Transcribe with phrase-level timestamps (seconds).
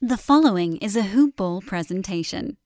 [0.00, 2.56] The following is a Hoop Ball presentation.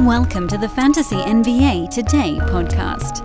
[0.00, 3.24] Welcome to the Fantasy NBA Today podcast.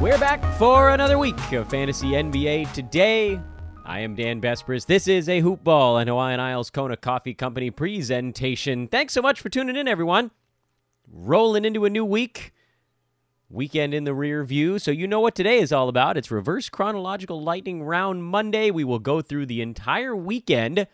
[0.00, 3.40] We're back for another week of Fantasy NBA Today.
[3.84, 4.86] I am Dan Besbris.
[4.86, 8.86] This is a Hoop Ball and Hawaiian Isles Kona Coffee Company presentation.
[8.86, 10.30] Thanks so much for tuning in, everyone.
[11.10, 12.52] Rolling into a new week.
[13.50, 14.78] Weekend in the rear view.
[14.78, 16.16] So, you know what today is all about.
[16.16, 18.70] It's reverse chronological lightning round Monday.
[18.70, 20.86] We will go through the entire weekend,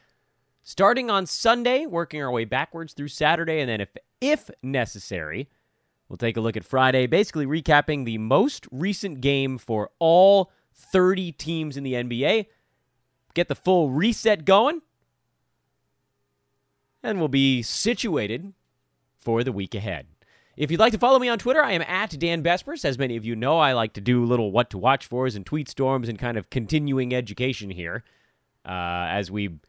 [0.62, 5.48] starting on Sunday, working our way backwards through Saturday, and then, if, if necessary,
[6.09, 11.32] We'll take a look at Friday, basically recapping the most recent game for all 30
[11.32, 12.46] teams in the NBA.
[13.38, 14.83] Get the full reset going.
[17.05, 18.52] And we'll be situated
[19.16, 20.09] for the week ahead.
[20.57, 22.85] If you'd like to follow me on Twitter, I am at Dan Besbris.
[22.85, 25.46] As many of you know, I like to do little what to watch fors and
[25.46, 28.02] tweet storms and kind of continuing education here
[28.65, 29.60] uh, as we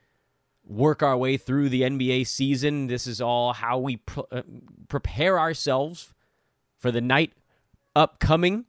[0.65, 2.87] work our way through the NBA season.
[2.87, 4.41] This is all how we pr- uh,
[4.87, 6.11] prepare ourselves
[6.79, 7.33] for the night
[7.95, 8.65] upcoming?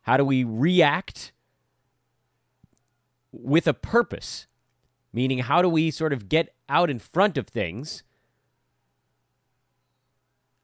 [0.00, 1.32] How do we react
[3.32, 4.46] with a purpose?
[5.12, 8.02] Meaning, how do we sort of get out in front of things?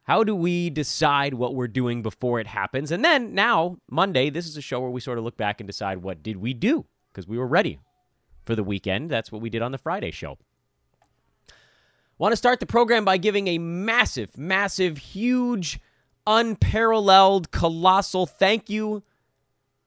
[0.04, 2.90] How do we decide what we're doing before it happens?
[2.90, 5.66] And then now, Monday, this is a show where we sort of look back and
[5.66, 7.78] decide what did we do because we were ready
[8.44, 9.10] for the weekend.
[9.10, 10.36] That's what we did on the Friday show.
[12.18, 15.80] Want to start the program by giving a massive, massive, huge
[16.26, 19.02] unparalleled, colossal thank you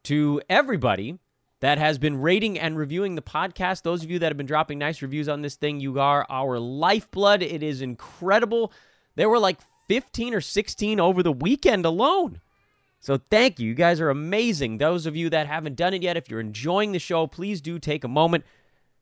[0.04, 1.20] to everybody
[1.60, 3.84] that has been rating and reviewing the podcast.
[3.84, 6.60] Those of you that have been dropping nice reviews on this thing, you are our
[6.60, 7.42] lifeblood.
[7.42, 8.72] It is incredible.
[9.16, 12.42] There were like 15 or 16 over the weekend alone.
[13.00, 13.70] So thank you.
[13.70, 14.78] You guys are amazing.
[14.78, 17.80] Those of you that haven't done it yet, if you're enjoying the show, please do
[17.80, 18.44] take a moment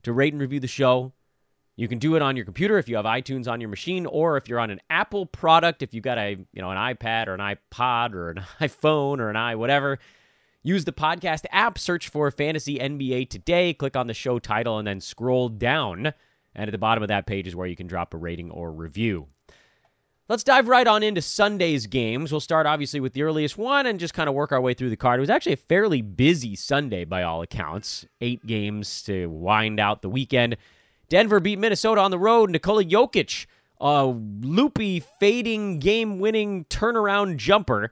[0.04, 1.14] to rate and review the show.
[1.76, 4.38] You can do it on your computer if you have iTunes on your machine, or
[4.38, 7.34] if you're on an Apple product, if you've got a you know an iPad or
[7.34, 10.00] an iPod or an iPhone or an i whatever.
[10.66, 14.88] Use the podcast app, search for Fantasy NBA Today, click on the show title, and
[14.88, 16.12] then scroll down.
[16.56, 18.72] And at the bottom of that page is where you can drop a rating or
[18.72, 19.28] review.
[20.28, 22.32] Let's dive right on into Sunday's games.
[22.32, 24.90] We'll start obviously with the earliest one and just kind of work our way through
[24.90, 25.20] the card.
[25.20, 28.08] It was actually a fairly busy Sunday by all accounts.
[28.20, 30.58] Eight games to wind out the weekend.
[31.10, 32.50] Denver beat Minnesota on the road.
[32.50, 33.46] Nikola Jokic,
[33.80, 37.92] a loopy, fading, game winning turnaround jumper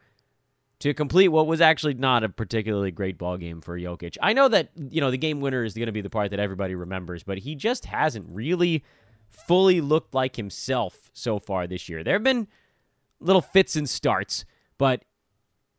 [0.83, 4.17] to complete what was actually not a particularly great ball game for Jokic.
[4.21, 6.41] I know that, you know, the game winner is going to be the part that
[6.41, 8.83] everybody remembers, but he just hasn't really
[9.29, 12.03] fully looked like himself so far this year.
[12.03, 12.49] There have been
[13.21, 14.43] little fits and starts,
[14.77, 15.05] but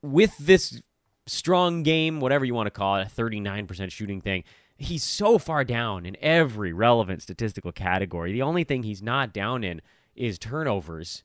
[0.01, 0.81] with this
[1.27, 4.43] strong game, whatever you want to call it, a 39% shooting thing,
[4.79, 8.33] he's so far down in every relevant statistical category.
[8.33, 9.83] The only thing he's not down in
[10.17, 11.25] is turnovers.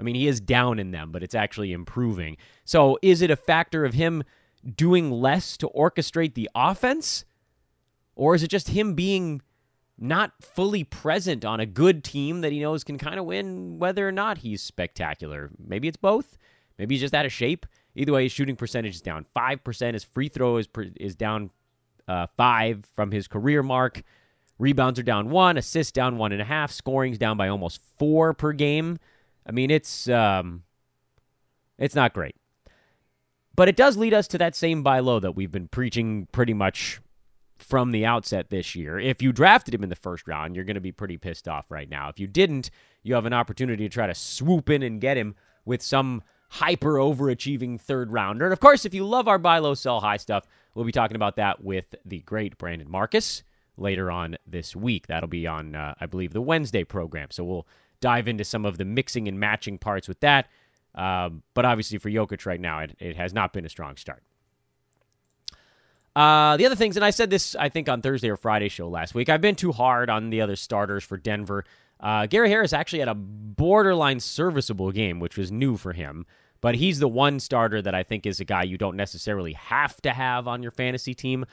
[0.00, 2.38] I mean, he is down in them, but it's actually improving.
[2.64, 4.24] So, is it a factor of him
[4.76, 7.24] doing less to orchestrate the offense?
[8.16, 9.42] Or is it just him being
[9.98, 14.08] not fully present on a good team that he knows can kind of win whether
[14.08, 15.50] or not he's spectacular?
[15.58, 16.38] Maybe it's both.
[16.78, 17.66] Maybe he's just out of shape.
[17.94, 19.92] Either way, his shooting percentage is down 5%.
[19.92, 21.50] His free throw is, is down
[22.08, 24.02] uh, five from his career mark.
[24.58, 28.34] Rebounds are down one, assists down one and a half, scoring's down by almost four
[28.34, 28.98] per game.
[29.46, 30.64] I mean, it's um,
[31.78, 32.36] it's not great,
[33.56, 36.54] but it does lead us to that same buy low that we've been preaching pretty
[36.54, 37.00] much
[37.56, 38.98] from the outset this year.
[38.98, 41.70] If you drafted him in the first round, you're going to be pretty pissed off
[41.70, 42.08] right now.
[42.08, 42.70] If you didn't,
[43.02, 45.34] you have an opportunity to try to swoop in and get him
[45.64, 48.46] with some hyper overachieving third rounder.
[48.46, 51.16] And of course, if you love our buy low, sell high stuff, we'll be talking
[51.16, 53.42] about that with the great Brandon Marcus
[53.76, 55.06] later on this week.
[55.06, 57.28] That'll be on, uh, I believe, the Wednesday program.
[57.30, 57.66] So we'll
[58.00, 60.48] dive into some of the mixing and matching parts with that.
[60.94, 64.22] Um, but obviously, for Jokic right now, it, it has not been a strong start.
[66.16, 68.88] Uh, the other things, and I said this, I think, on Thursday or Friday show
[68.88, 71.64] last week, I've been too hard on the other starters for Denver.
[72.00, 76.26] Uh, Gary Harris actually had a borderline serviceable game, which was new for him.
[76.60, 80.00] But he's the one starter that I think is a guy you don't necessarily have
[80.02, 81.46] to have on your fantasy team.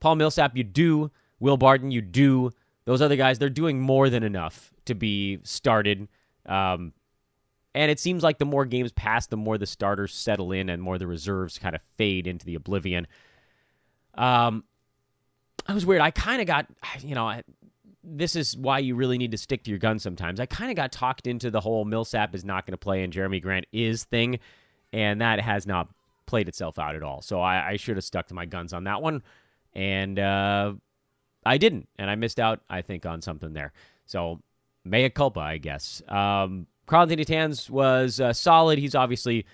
[0.00, 1.10] Paul Millsap, you do.
[1.40, 2.50] Will Barton, you do.
[2.84, 6.08] Those other guys, they're doing more than enough to be started.
[6.46, 6.92] Um,
[7.74, 10.80] and it seems like the more games pass, the more the starters settle in and
[10.80, 13.06] more the reserves kind of fade into the oblivion.
[14.14, 14.64] Um,
[15.66, 16.00] I was weird.
[16.00, 16.66] I kind of got,
[17.00, 17.40] you know,
[18.04, 20.38] this is why you really need to stick to your guns sometimes.
[20.38, 23.12] I kind of got talked into the whole Millsap is not going to play and
[23.12, 24.38] Jerami Grant is thing,
[24.92, 25.88] and that has not
[26.26, 27.22] played itself out at all.
[27.22, 29.22] So I, I should have stuck to my guns on that one,
[29.72, 30.74] and uh,
[31.44, 32.60] I didn't, and I missed out.
[32.68, 33.72] I think on something there.
[34.06, 34.40] So
[34.84, 36.02] mea culpa, I guess.
[36.08, 38.78] Um, Karl-Anthony Towns was uh, solid.
[38.78, 39.46] He's obviously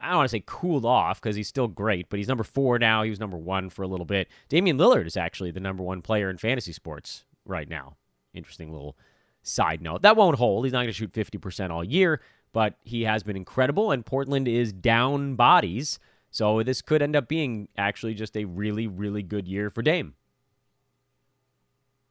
[0.00, 2.78] I don't want to say cooled off because he's still great, but he's number four
[2.78, 3.02] now.
[3.02, 4.28] He was number one for a little bit.
[4.48, 7.96] Damian Lillard is actually the number one player in fantasy sports right now.
[8.34, 8.96] Interesting little
[9.42, 10.02] side note.
[10.02, 10.64] That won't hold.
[10.64, 12.20] He's not going to shoot 50% all year,
[12.52, 15.98] but he has been incredible, and Portland is down bodies.
[16.30, 20.14] So this could end up being actually just a really, really good year for Dame.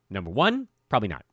[0.09, 1.25] Number one, probably not.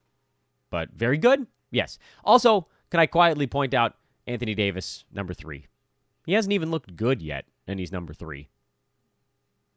[0.72, 1.98] But very good, yes.
[2.24, 3.94] Also, can I quietly point out
[4.26, 5.66] Anthony Davis, number three?
[6.24, 8.48] He hasn't even looked good yet, and he's number three.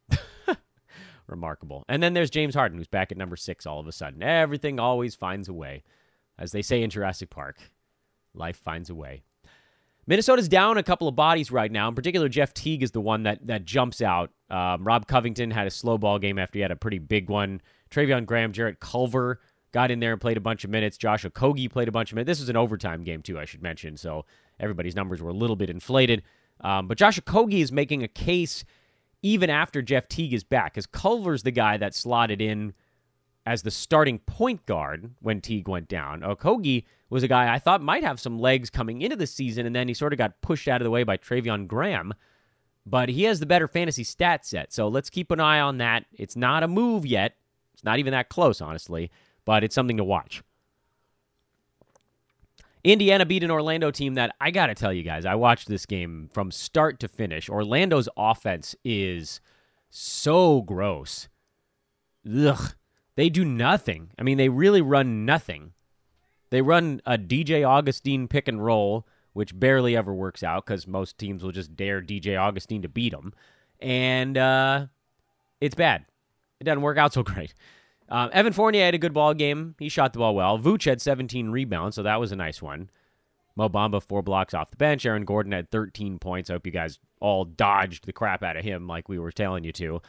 [1.27, 1.83] Remarkable.
[1.89, 4.23] And then there's James Harden, who's back at number six all of a sudden.
[4.23, 5.83] Everything always finds a way.
[6.39, 7.57] As they say in Jurassic Park,
[8.33, 9.23] life finds a way.
[10.07, 11.89] Minnesota's down a couple of bodies right now.
[11.89, 14.31] In particular, Jeff Teague is the one that, that jumps out.
[14.49, 17.59] Um, Rob Covington had a slow ball game after he had a pretty big one.
[17.91, 19.41] Treveon Graham, Jarrett Culver
[19.75, 20.97] got in there and played a bunch of minutes.
[20.97, 22.29] Josh Okogie played a bunch of minutes.
[22.29, 23.97] This was an overtime game, too, I should mention.
[23.97, 24.25] So
[24.57, 26.23] everybody's numbers were a little bit inflated.
[26.61, 28.63] Um, but Josh Okogie is making a case
[29.21, 32.73] even after Jeff Teague is back, because Culver's the guy that slotted in
[33.45, 36.21] as the starting point guard when Teague went down.
[36.21, 39.75] Okogie was a guy I thought might have some legs coming into the season, and
[39.75, 42.13] then he sort of got pushed out of the way by Treveon Graham.
[42.85, 46.05] But he has the better fantasy stat set, so let's keep an eye on that.
[46.13, 47.35] It's not a move yet.
[47.73, 49.11] It's not even that close, honestly,
[49.45, 50.43] but it's something to watch.
[52.83, 55.87] Indiana beat an Orlando team that I got to tell you guys, I watched this
[55.87, 57.49] game from start to finish.
[57.49, 59.41] Orlando's offense is
[59.89, 61.27] so gross.
[62.31, 62.75] Ugh.
[63.15, 64.11] They do nothing.
[64.19, 65.73] I mean, they really run nothing.
[66.49, 71.17] They run a DJ Augustin pick and roll, which barely ever works out because most
[71.17, 73.33] teams will just dare DJ Augustin to beat them.
[73.79, 74.87] And uh,
[75.59, 76.05] it's bad.
[76.59, 77.53] It doesn't work out so great.
[78.09, 79.75] Um, Evan Fournier had a good ball game.
[79.79, 80.59] He shot the ball well.
[80.59, 82.89] Vooch had 17 rebounds, so that was a nice one.
[83.55, 85.05] Mo Bamba, four blocks off the bench.
[85.05, 86.49] Aaron Gordon had 13 points.
[86.49, 89.63] I hope you guys all dodged the crap out of him like we were telling
[89.63, 90.01] you to.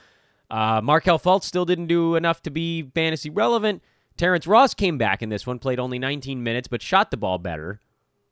[0.50, 3.82] Uh, Markelle Fultz still didn't do enough to be fantasy relevant.
[4.16, 7.38] Terrence Ross came back in this one, played only 19 minutes, but shot the ball
[7.38, 7.80] better.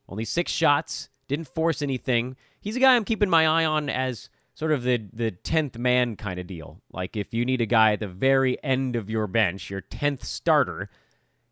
[0.09, 2.37] Only six shots, didn't force anything.
[2.61, 6.17] He's a guy I'm keeping my eye on as sort of the the tenth man
[6.17, 6.81] kind of deal.
[6.93, 10.25] Like if you need a guy at the very end of your bench, your tenth
[10.25, 10.89] starter,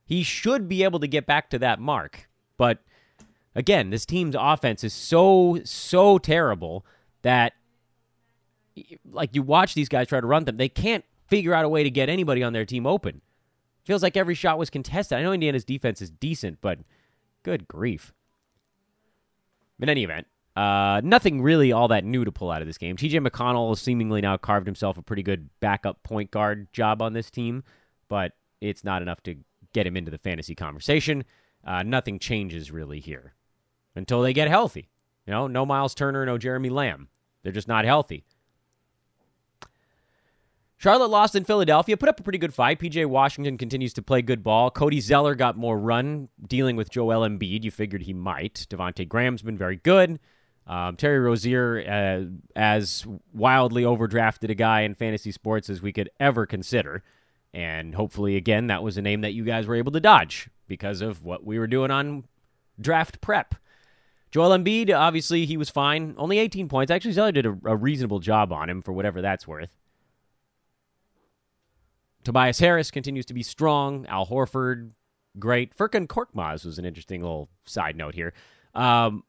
[0.04, 2.28] he should be able to get back to that mark.
[2.56, 2.78] But
[3.54, 6.87] again, this team's offense is so so terrible
[7.22, 7.52] that
[9.10, 11.82] like you watch these guys try to run them, they can't figure out a way
[11.82, 13.20] to get anybody on their team open.
[13.84, 15.19] Feels like every shot was contested.
[15.19, 16.78] I know Indiana's defense is decent, but
[17.43, 18.12] good grief.
[19.81, 22.96] In any event, uh, nothing really all that new to pull out of this game.
[22.96, 27.12] TJ McConnell has seemingly now carved himself a pretty good backup point guard job on
[27.14, 27.64] this team,
[28.08, 29.37] but it's not enough to
[29.72, 31.25] get him into the fantasy conversation.
[31.64, 33.34] Uh, nothing changes really here
[33.94, 34.88] until they get healthy.
[35.26, 37.08] You know, no Miles Turner, no Jeremy Lamb.
[37.43, 38.25] They're just not healthy.
[40.76, 42.81] Charlotte lost in Philadelphia, put up a pretty good fight.
[42.81, 44.69] PJ Washington continues to play good ball.
[44.69, 47.62] Cody Zeller got more run dealing with Joel Embiid.
[47.62, 48.66] You figured he might.
[48.69, 50.18] Devonte Graham's been very good.
[50.66, 56.11] Um, Terry Rozier, uh, as wildly overdrafted a guy in fantasy sports as we could
[56.21, 57.02] ever consider.
[57.52, 61.00] And hopefully, again, that was a name that you guys were able to dodge because
[61.00, 62.25] of what we were doing on
[62.81, 63.54] draft prep.
[64.31, 66.14] Joel Embiid, obviously, he was fine.
[66.16, 66.90] Only 18 points.
[66.90, 69.76] Actually, Zeller did a, a reasonable job on him for whatever that's worth.
[72.25, 74.07] Tobias Harris continues to be strong.
[74.07, 74.92] Al Horford,
[75.38, 75.76] great.
[75.76, 78.33] Furkan Korkmaz was an interesting little side note here.
[78.75, 79.25] Um,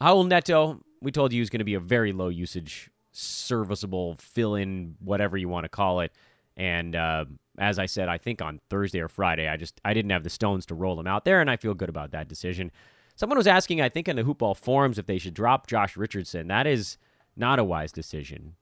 [0.00, 4.54] Raul Neto, we told you, is going to be a very low usage, serviceable fill
[4.54, 6.12] in, whatever you want to call it.
[6.56, 7.26] And uh,
[7.58, 10.30] as I said, I think on Thursday or Friday, I just I didn't have the
[10.30, 12.70] stones to roll him out there, and I feel good about that decision.
[13.16, 16.48] Someone was asking, I think, in the hoopball forums if they should drop Josh Richardson.
[16.48, 16.96] That is
[17.36, 18.54] not a wise decision.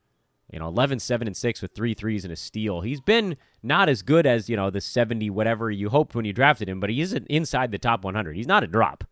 [0.53, 2.81] You know, 11, 7, and 6 with three threes and a steal.
[2.81, 6.33] He's been not as good as, you know, the 70 whatever you hoped when you
[6.33, 8.35] drafted him, but he isn't inside the top 100.
[8.35, 9.05] He's not a drop.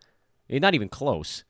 [0.48, 1.44] He's not even close.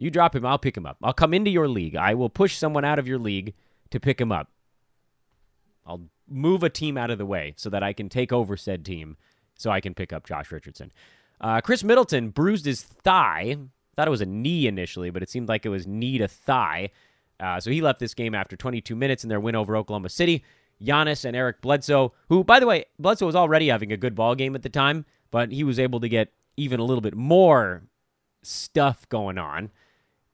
[0.00, 0.96] You drop him, I'll pick him up.
[1.02, 1.94] I'll come into your league.
[1.94, 3.52] I will push someone out of your league
[3.90, 4.48] to pick him up.
[5.86, 8.82] I'll move a team out of the way so that I can take over said
[8.82, 9.18] team
[9.58, 10.90] so I can pick up Josh Richardson.
[11.38, 13.58] Uh, Khris Middleton bruised his thigh.
[13.94, 16.88] Thought it was a knee initially, but it seemed like it was knee to thigh.
[17.38, 20.42] Uh, so he left this game after 22 minutes in their win over Oklahoma City.
[20.82, 24.34] Giannis and Eric Bledsoe, who, by the way, Bledsoe was already having a good ball
[24.34, 27.82] game at the time, but he was able to get even a little bit more
[28.42, 29.70] stuff going on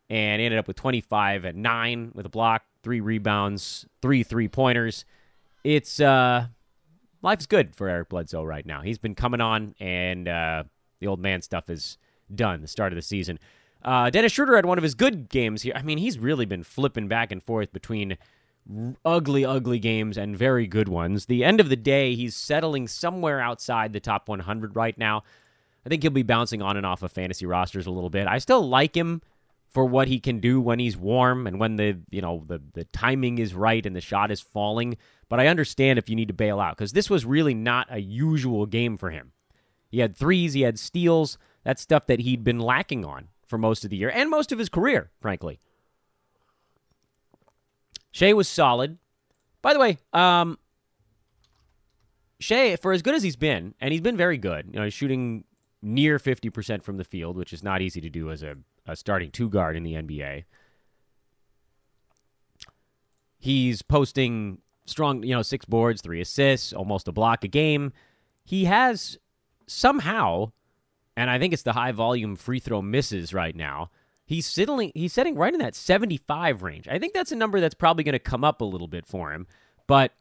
[0.09, 5.05] and ended up with 25 and 9 with a block, three rebounds, three three pointers.
[5.65, 6.47] It's uh
[7.23, 8.83] life's good for Eric Bledsoe right now.
[8.83, 10.65] He's been coming on and uh
[11.01, 11.99] the old man stuff is
[12.35, 13.39] done the start of the season.
[13.85, 15.73] Uh, Dennis Schroeder had one of his good games here.
[15.77, 18.19] I mean, he's really been flipping back and forth between
[19.05, 21.27] ugly, ugly games and very good ones.
[21.27, 25.23] The end of the day, he's settling somewhere outside the top 100 right now.
[25.85, 28.27] I think he'll be bouncing on and off of fantasy rosters a little bit.
[28.27, 29.23] I still like him
[29.69, 32.85] for what he can do when he's warm and when the you know the the
[32.85, 34.97] timing is right and the shot is falling.
[35.29, 38.01] But I understand if you need to bail out because this was really not a
[38.01, 39.33] usual game for him.
[39.89, 41.39] He had threes, he had steals.
[41.65, 44.59] That's stuff that he'd been lacking on for most of the year and most of
[44.59, 45.59] his career, frankly.
[48.13, 48.99] Shai was solid.
[49.63, 50.59] By the way, um,
[52.39, 54.95] Shai, for as good as he's been, and he's been very good, you know, he's
[54.95, 55.45] shooting
[55.83, 58.57] near 50% from the field, which is not easy to do as a,
[58.87, 60.45] a starting two guard in the NBA.
[63.39, 67.93] He's posting strong, you know, six boards, three assists, almost a block a game.
[68.45, 69.19] He has
[69.67, 70.53] somehow,
[71.17, 73.91] and I think it's the high volume free throw misses right now.
[74.25, 76.89] He's sitting he's sitting right in that 75 range.
[76.89, 79.33] I think that's a number that's probably going to come up a little bit for
[79.33, 79.47] him,
[79.87, 80.13] but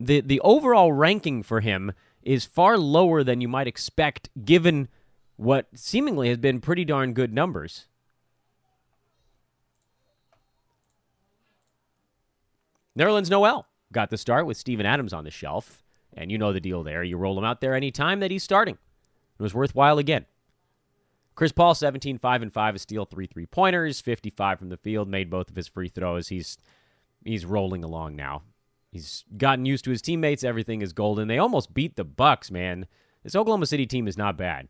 [0.00, 1.92] the the overall ranking for him
[2.22, 4.88] is far lower than you might expect given
[5.36, 7.86] what seemingly has been pretty darn good numbers.
[12.98, 15.82] Nerlens Noel got the start with Steven Adams on the shelf,
[16.16, 17.02] and you know the deal there.
[17.02, 18.78] You roll him out there any time that he's starting.
[19.38, 20.26] It was worthwhile again.
[21.34, 25.08] Chris Paul, 17, 5 and 5, a steal, three three pointers, 55 from the field,
[25.08, 26.28] made both of his free throws.
[26.28, 26.58] He's
[27.24, 28.42] he's rolling along now.
[28.92, 30.44] He's gotten used to his teammates.
[30.44, 31.26] Everything is golden.
[31.26, 32.86] They almost beat the Bucks, man.
[33.24, 34.68] This Oklahoma City team is not bad.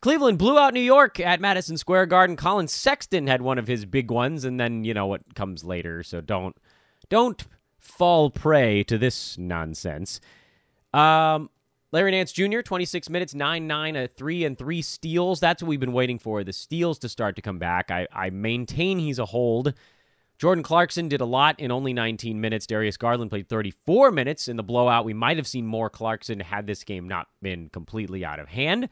[0.00, 2.36] Cleveland blew out New York at Madison Square Garden.
[2.36, 6.04] Collin Sexton had one of his big ones, and then you know what comes later.
[6.04, 6.56] So don't
[7.08, 7.44] don't
[7.84, 10.20] fall prey to this nonsense.
[10.92, 11.50] Um,
[11.92, 15.38] Larry Nance Jr., 26 minutes, 9 9, a 3 and 3 steals.
[15.38, 17.90] That's what we've been waiting for, the steals to start to come back.
[17.90, 19.74] I, I maintain he's a hold.
[20.38, 22.66] Jordan Clarkson did a lot in only 19 minutes.
[22.66, 25.04] Darius Garland played 34 minutes in the blowout.
[25.04, 28.88] We might have seen more Clarkson had this game not been completely out of hand.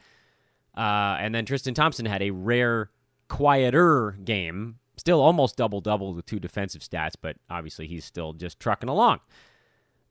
[0.76, 2.90] Uh, and then Tristan Thompson had a rare,
[3.28, 4.78] quieter game.
[4.96, 9.20] Still almost double double with two defensive stats, but obviously he's still just trucking along.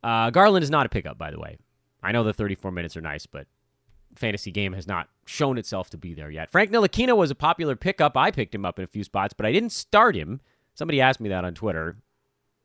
[0.03, 1.57] Uh, Garland is not a pickup, by the way.
[2.01, 3.47] I know the 34 minutes are nice, but
[4.15, 6.49] fantasy game has not shown itself to be there yet.
[6.49, 8.17] Frank Ntilikina was a popular pickup.
[8.17, 10.41] I picked him up in a few spots, but I didn't start him.
[10.73, 11.97] Somebody asked me that on Twitter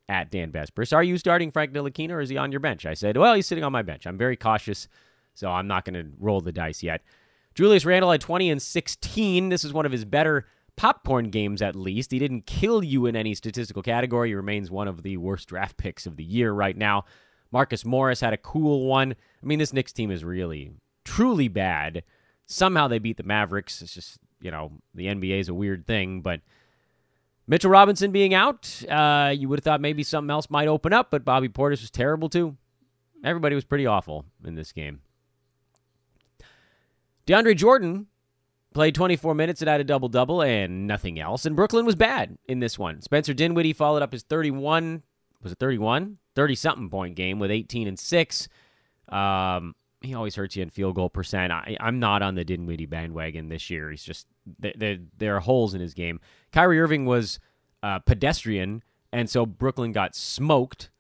[0.09, 0.95] at Dan Besbris.
[0.95, 2.87] Are you starting Frank Ntilikina or is he on your bench?
[2.87, 4.07] I said, well, he's sitting on my bench.
[4.07, 4.89] I'm very cautious,
[5.35, 7.03] so I'm not going to roll the dice yet.
[7.55, 9.49] Julius Randle had 20 and 16.
[9.49, 10.47] This is one of his better
[10.77, 12.11] popcorn games, at least.
[12.11, 14.29] He didn't kill you in any statistical category.
[14.31, 17.05] He remains one of the worst draft picks of the year right now.
[17.51, 19.13] Marcus Morris had a cool one.
[19.43, 20.73] I mean, this Knicks team is really,
[21.05, 22.03] truly bad.
[22.47, 23.83] Somehow they beat the Mavericks.
[23.83, 26.21] It's just, you know, the NBA is a weird thing.
[26.21, 26.41] But
[27.47, 31.11] Mitchell Robinson being out, uh, you would have thought maybe something else might open up,
[31.11, 32.57] but Bobby Portis was terrible too.
[33.25, 35.01] Everybody was pretty awful in this game.
[37.27, 38.07] DeAndre Jordan
[38.77, 41.47] played 24 minutes and had a double double and nothing else.
[41.47, 43.01] And Brooklyn was bad in this one.
[43.01, 45.03] Spencer Dinwiddie followed up his 31
[45.43, 46.19] was it 31?
[46.35, 48.49] 30 something point game with 18 and 6.
[49.09, 51.53] Um, he always hurts you in field goal percent.
[51.53, 53.91] I, am not on the Dinwiddie bandwagon this year.
[53.91, 54.27] He's just
[54.59, 54.99] there.
[55.17, 56.21] There are holes in his game.
[56.53, 57.39] Kyrie Irving was
[57.83, 60.91] uh, pedestrian, and so Brooklyn got smoked,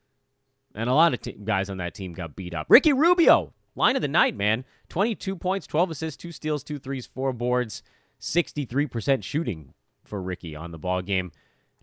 [0.74, 2.66] and a lot of guys on that team got beat up.
[2.70, 4.64] Ricky Rubio, line of the night, man.
[4.88, 7.82] 22 points, 12 assists, two steals, two threes, four boards,
[8.20, 11.32] 63% shooting for Ricky on the ball game.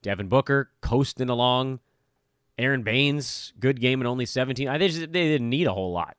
[0.01, 1.79] Devin Booker coasting along.
[2.57, 4.67] Aron Baynes, good game in only 17.
[4.67, 6.17] I think they didn't need a whole lot.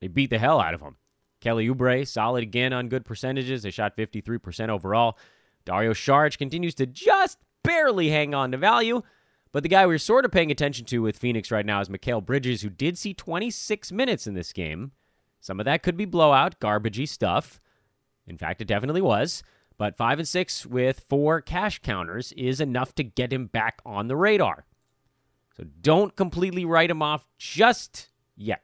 [0.00, 0.96] They beat the hell out of him.
[1.40, 3.62] Kelly Oubre, solid again on good percentages.
[3.62, 5.16] They shot 53% overall.
[5.64, 9.02] Dario Saric continues to just barely hang on to value.
[9.52, 12.24] But the guy we're sort of paying attention to with Phoenix right now is Mikal
[12.24, 14.92] Bridges, who did see 26 minutes in this game.
[15.40, 17.60] Some of that could be blowout, garbagey stuff.
[18.26, 19.42] In fact, it definitely was.
[19.78, 24.08] But 5 and 6 with four cash counters is enough to get him back on
[24.08, 24.64] the radar.
[25.56, 28.62] So don't completely write him off just yet.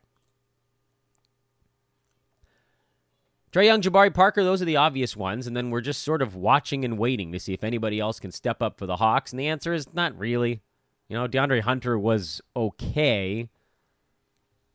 [3.53, 5.47] Trae Young, Jabari Parker, those are the obvious ones.
[5.47, 8.33] And then we're just sort of watching and waiting to see if anybody else can
[8.33, 9.31] step up for the Hawks.
[9.31, 10.63] And the answer is not really.
[11.09, 13.51] You know, DeAndre Hunter was okay.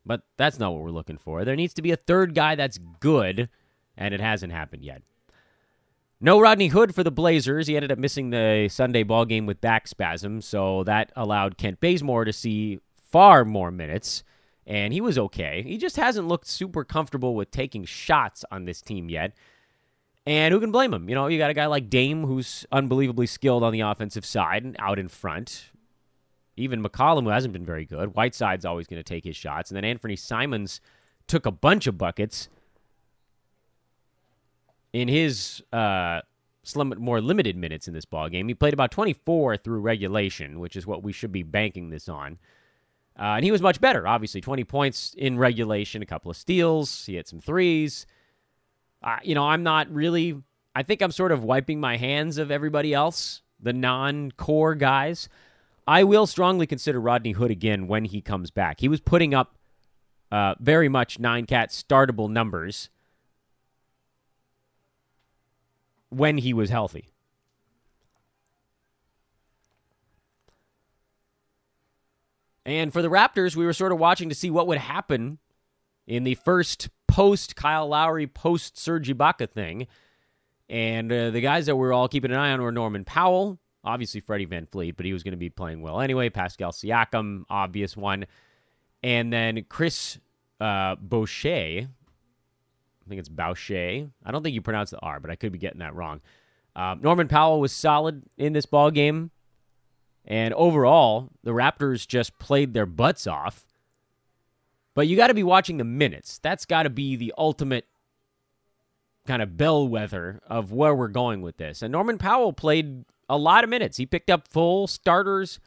[0.08, 1.44] But that's not what we're looking for.
[1.44, 3.50] There needs to be a third guy that's good,
[3.98, 5.04] and it hasn't happened yet.
[6.20, 7.68] No Rodney Hood for the Blazers.
[7.68, 11.80] He ended up missing the Sunday ball game with back spasm, so that allowed Kent
[11.80, 14.24] Bazemore to see far more minutes,
[14.66, 15.62] and he was okay.
[15.62, 19.34] He just hasn't looked super comfortable with taking shots on this team yet.
[20.26, 21.08] And who can blame him?
[21.08, 24.64] You know, you got a guy like Dame who's unbelievably skilled on the offensive side
[24.64, 25.72] and out in front.
[26.58, 28.16] Even McCollum, who hasn't been very good.
[28.16, 29.70] Whiteside's always going to take his shots.
[29.70, 30.82] And then Anthony Simons
[31.28, 32.50] took a bunch of buckets
[34.92, 36.22] in his uh,
[36.64, 38.48] slim, more limited minutes in this ball game.
[38.48, 42.40] He played about 24 through regulation, which is what we should be banking this on.
[43.20, 44.42] Uh, and he was much better, obviously.
[44.42, 47.06] 20 points in regulation, a couple of steals.
[47.06, 48.06] He had some threes.
[49.02, 50.42] Uh, you know, I'm not really.
[50.76, 55.30] I think I'm sort of wiping my hands of everybody else, the non core guys.
[55.88, 58.82] I will strongly consider Rodney Hood again when he comes back.
[58.82, 59.58] He was putting up
[60.32, 62.90] uh, very much nine cat startable numbers
[66.10, 67.10] when he was healthy.
[72.66, 75.38] And for the Raptors, we were sort of watching to see what would happen
[76.06, 79.88] in the first post Kyle Lowry, post Serge Ibaka thing.
[80.68, 84.20] And uh, the guys that we're all keeping an eye on were Norman Powell, obviously
[84.20, 86.30] Freddie VanVleet, but he was going to be playing well anyway.
[86.30, 88.26] Pascal Siakam, obvious one.
[89.02, 90.20] And then Chris
[90.60, 91.88] uh, Boucher.
[91.88, 94.10] I think it's Boucher.
[94.26, 96.22] I don't think you pronounce the R, but I could be getting that wrong.
[96.76, 99.32] Uh, Norman Powell was solid in this ball game.
[100.26, 103.66] And overall, the Raptors just played their butts off.
[104.94, 106.38] But you got to be watching the minutes.
[106.40, 107.86] That's got to be the ultimate
[109.26, 111.82] kind of bellwether of where we're going with this.
[111.82, 113.98] And Norman Powell played a lot of minutes.
[113.98, 115.60] He picked up full starters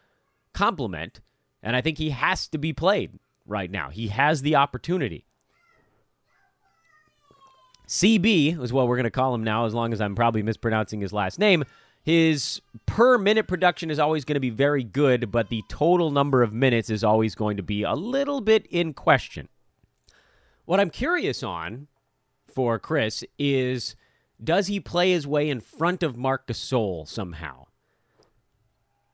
[0.52, 1.20] complement,
[1.62, 3.90] and I think he has to be played right now.
[3.90, 5.26] He has the opportunity.
[7.86, 11.00] CB is what we're going to call him now, as long as I'm probably mispronouncing
[11.00, 11.64] his last name.
[12.02, 16.42] His per minute production is always going to be very good, but the total number
[16.42, 19.48] of minutes is always going to be a little bit in question.
[20.64, 21.88] What I'm curious on
[22.46, 23.96] for Chris is
[24.42, 27.66] does he play his way in front of Marc Gasol somehow?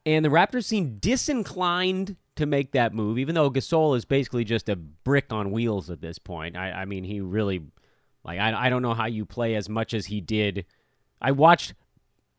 [0.05, 4.69] And the Raptors seem disinclined to make that move, even though Gasol is basically just
[4.69, 6.57] a brick on wheels at this point.
[6.57, 7.63] I, I mean, he really,
[8.25, 10.65] like, I, I don't know how you play as much as he did.
[11.21, 11.75] I watched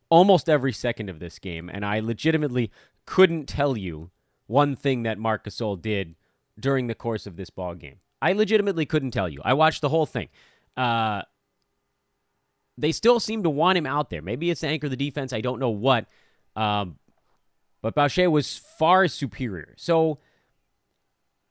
[0.10, 2.72] almost every second of this game, and I legitimately
[3.06, 4.12] couldn't tell you
[4.46, 6.16] one thing that Marc Gasol did
[6.60, 7.98] during the course of this ball game.
[8.22, 9.42] I legitimately couldn't tell you.
[9.44, 10.30] I watched the whole thing.
[10.76, 11.24] Uh,
[12.78, 14.22] they still seem to want him out there.
[14.22, 15.34] Maybe it's to anchor the defense.
[15.34, 16.06] I don't know what.
[16.56, 16.98] Um,
[17.82, 19.74] but Boucher was far superior.
[19.78, 20.20] So,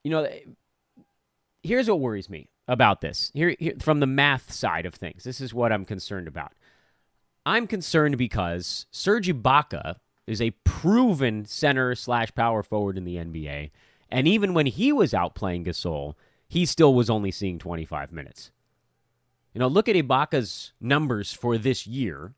[0.03, 0.27] you know,
[1.63, 3.31] here's what worries me about this.
[3.33, 5.23] Here, here from the math side of things.
[5.23, 6.53] This is what I'm concerned about.
[7.45, 13.71] I'm concerned because Serge Ibaka is a proven center slash power forward in the NBA.
[14.09, 16.15] And even when he was out playing Gasol,
[16.47, 18.51] he still was only seeing 25 minutes.
[19.57, 22.35] You know, look at Ibaka's numbers for this year,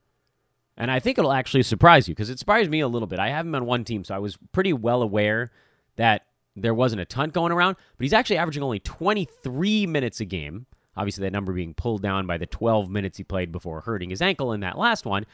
[0.78, 3.20] and I think it'll actually surprise you because it surprised me a little bit.
[3.20, 5.52] I have him on one team, so I was pretty well aware
[5.98, 10.26] that there wasn't a ton going around, but he's actually averaging only 23 minutes a
[10.26, 10.66] game.
[10.96, 14.22] Obviously, that number being pulled down by the 12 minutes he played before hurting his
[14.22, 15.26] ankle in that last one.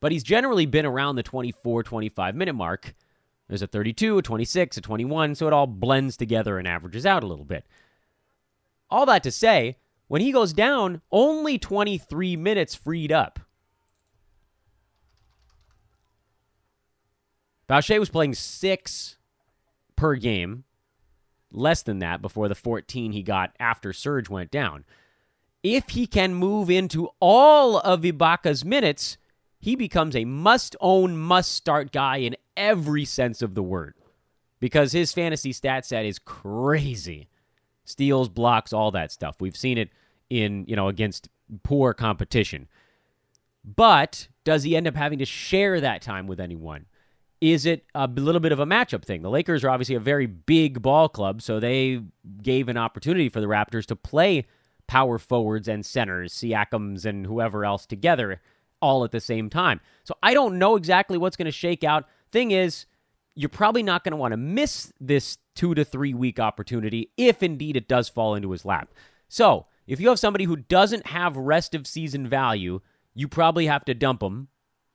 [0.00, 2.94] But he's generally been around the 24, 25 minute mark.
[3.46, 7.22] There's a 32, a 26, a 21, so it all blends together and averages out
[7.22, 7.66] a little bit.
[8.88, 9.76] All that to say,
[10.08, 13.40] when he goes down, only 23 minutes freed up.
[17.66, 19.16] Boucher was playing six
[19.96, 20.64] per game,
[21.50, 24.84] less than that before the 14 he got after Serge went down
[25.74, 29.18] if he can move into all of Ibaka's minutes,
[29.58, 33.94] he becomes a must own, must start guy in every sense of the word
[34.60, 37.28] because his fantasy stat set is crazy.
[37.86, 39.36] Steals, blocks, all that stuff.
[39.40, 39.90] We've seen it
[40.28, 41.28] in, you know, against
[41.62, 42.68] poor competition.
[43.64, 46.86] But does he end up having to share that time with anyone?
[47.40, 49.22] Is it a little bit of a matchup thing?
[49.22, 52.02] The Lakers are obviously a very big ball club, so they
[52.42, 54.46] gave an opportunity for the Raptors to play
[54.86, 58.40] power forwards and centers, Siakams and whoever else together
[58.80, 59.80] all at the same time.
[60.04, 62.04] So I don't know exactly what's going to shake out.
[62.30, 62.86] Thing is,
[63.36, 67.42] you're probably not going to want to miss this two to three week opportunity if
[67.42, 68.92] indeed it does fall into his lap.
[69.28, 72.80] So if you have somebody who doesn't have rest of season value,
[73.14, 74.48] you probably have to dump him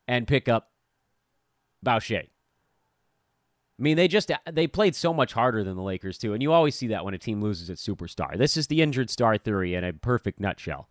[0.08, 0.72] and pick up
[1.84, 2.24] Boucher.
[3.80, 6.52] I mean, they just they played so much harder than the Lakers too, and you
[6.52, 8.38] always see that when a team loses its superstar.
[8.38, 10.88] This is the injured star theory in a perfect nutshell.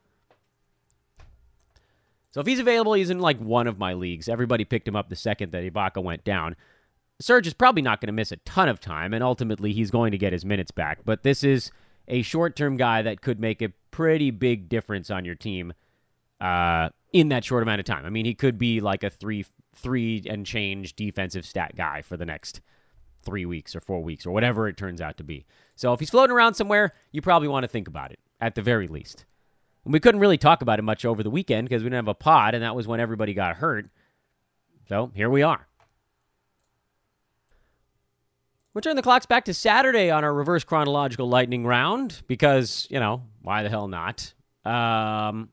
[2.33, 4.29] So if he's available, he's in like one of my leagues.
[4.29, 6.57] Everybody picked him up the second that Ibaka went down.
[7.21, 10.11] Serge is probably not going to miss a ton of time, and ultimately he's going
[10.13, 11.01] to get his minutes back.
[11.05, 11.71] But this is
[12.09, 15.73] a short-term guy that could make a pretty big difference on your team
[16.41, 18.07] uh, in that short amount of time.
[18.07, 22.17] I mean, he could be like a three, three and change defensive stat guy for
[22.17, 22.61] the next
[23.23, 25.45] three weeks or four weeks or whatever it turns out to be.
[25.77, 28.63] So if he's floating around somewhere, you probably want to think about it at the
[28.63, 29.27] very least.
[29.85, 32.09] And we couldn't really talk about it much over the weekend because we didn't have
[32.09, 33.91] a pod, and that was when everybody got hurt.
[34.89, 35.67] So here we are.
[38.81, 42.99] We'll turn the clocks back to Saturday on our reverse chronological lightning round because, you
[42.99, 44.33] know, why the hell not?
[44.65, 45.51] Um,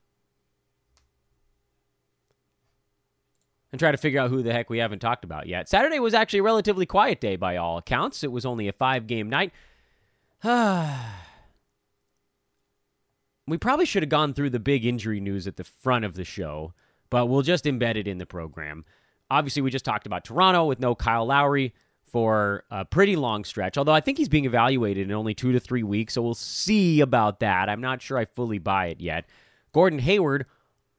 [3.74, 5.68] and try to figure out who the heck we haven't talked about yet.
[5.68, 8.24] Saturday was actually a relatively quiet day by all accounts.
[8.24, 9.52] It was only a five game night.
[13.46, 16.24] we probably should have gone through the big injury news at the front of the
[16.24, 16.74] show,
[17.10, 18.86] but we'll just embed it in the program.
[19.30, 21.74] Obviously, we just talked about Toronto with no Kyle Lowry
[22.08, 25.60] for a pretty long stretch, although I think he's being evaluated in only two to
[25.60, 27.70] three weeks, so we'll see about that.
[27.70, 29.26] I'm not sure I fully buy it yet.
[29.74, 30.46] Gordon Hayward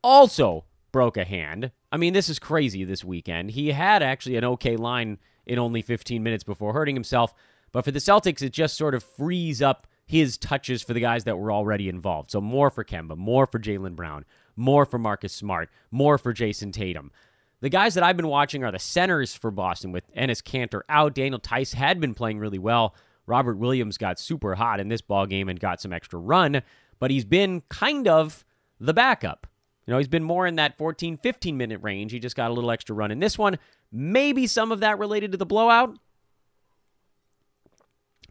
[0.02, 1.72] also broke a hand.
[1.90, 3.52] I mean, this is crazy this weekend.
[3.52, 7.32] He had actually an okay line in only 15 minutes before hurting himself,
[7.72, 11.24] but for the Celtics, it just sort of frees up his touches for the guys
[11.24, 12.30] that were already involved.
[12.30, 14.24] So more for Kemba, more for Jaylen Brown,
[14.56, 17.12] more for Marcus Smart, more for Jayson Tatum.
[17.60, 21.14] The guys that I've been watching are the centers for Boston with Enes Kanter out.
[21.14, 22.94] Daniel Theis had been playing really well.
[23.26, 26.62] Robert Williams got super hot in this ball game and got some extra run,
[26.98, 28.44] but he's been kind of
[28.78, 29.46] the backup.
[29.86, 32.12] You know, he's been more in that 14, 15 minute range.
[32.12, 33.58] He just got a little extra run in this one.
[33.90, 35.98] Maybe some of that related to the blowout.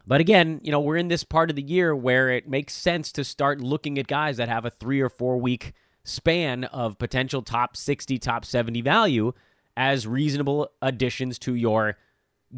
[0.06, 3.12] But again, you know, we're in this part of the year where it makes sense
[3.13, 5.74] to start looking at guys that have a three or four week
[6.08, 9.34] span of potential top 60, top 70 value
[9.76, 11.98] as reasonable additions to your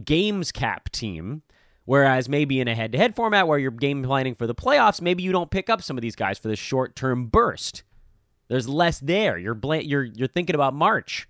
[0.06, 1.42] games cap team.
[1.86, 5.02] Whereas maybe in a head to head format where you're game planning for the playoffs,
[5.02, 7.84] maybe you don't pick up some of these guys for the short term burst.
[8.48, 9.38] There's less there.
[9.38, 11.28] You're, bl- you're, you're thinking about March.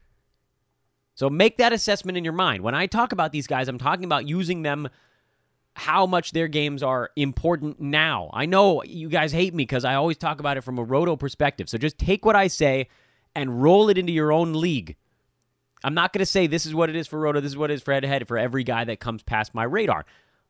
[1.16, 2.64] So make that assessment in your mind.
[2.64, 4.90] When I talk about these guys, I'm talking about using them
[5.76, 8.30] how much their games are important now.
[8.34, 11.16] I know you guys hate me because I always talk about it from a roto
[11.16, 11.70] perspective.
[11.70, 12.90] So just take what I say
[13.36, 14.98] and roll it into your own league.
[15.84, 17.72] I'm not going to say this is what it is for roto, this is what
[17.72, 20.06] it is for head to head for every guy that comes past my radar.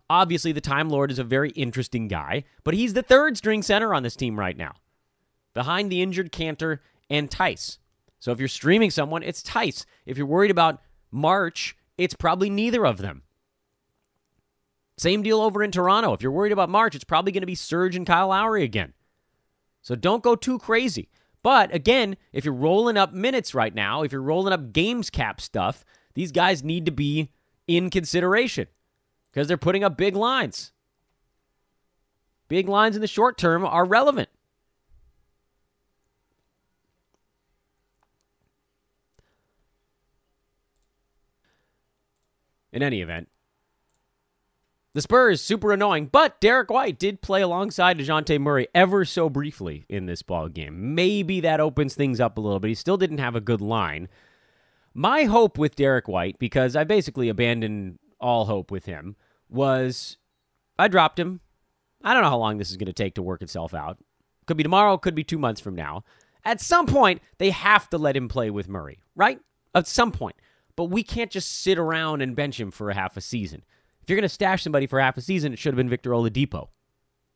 [0.09, 3.93] Obviously, the Time Lord is a very interesting guy, but he's the third string center
[3.93, 4.73] on this team right now,
[5.53, 6.79] behind the injured Kanter
[7.11, 7.77] and Theis.
[8.19, 9.85] So if you're streaming someone, it's Theis.
[10.07, 13.21] If you're worried about March, it's probably neither of them.
[14.99, 16.11] Same deal over in Toronto.
[16.11, 18.93] If you're worried about March, it's probably going to be Serge and Kyle Lowry again.
[19.81, 21.07] So don't go too crazy.
[21.41, 25.39] But again, if you're rolling up minutes right now, if you're rolling up games cap
[25.39, 25.85] stuff,
[26.15, 27.31] these guys need to be
[27.65, 28.67] in consideration
[29.31, 30.73] because they're putting up big lines.
[32.49, 34.27] Big lines in the short term are relevant.
[42.73, 43.29] In any event,
[44.99, 49.85] the Spurs, super annoying, but Derrick White did play alongside DeJounte Murray ever so briefly
[49.87, 50.93] in this ball game.
[50.93, 54.09] Maybe that opens things up a little, but he still didn't have a good line.
[54.93, 59.15] My hope with Derrick White, because I basically abandoned all hope with him,
[59.47, 60.17] was
[60.77, 61.39] I dropped him.
[62.03, 63.99] I don't know how long this is going to take to work itself out.
[64.47, 66.03] Could be tomorrow, could be two months from now.
[66.43, 69.39] At some point, they have to let him play with Murray, right?
[69.73, 70.35] At some point.
[70.75, 73.63] But we can't just sit around and bench him for a half a season.
[74.09, 76.09] If you're going to stash somebody for half a season, it should have been Victor
[76.09, 76.69] Oladipo,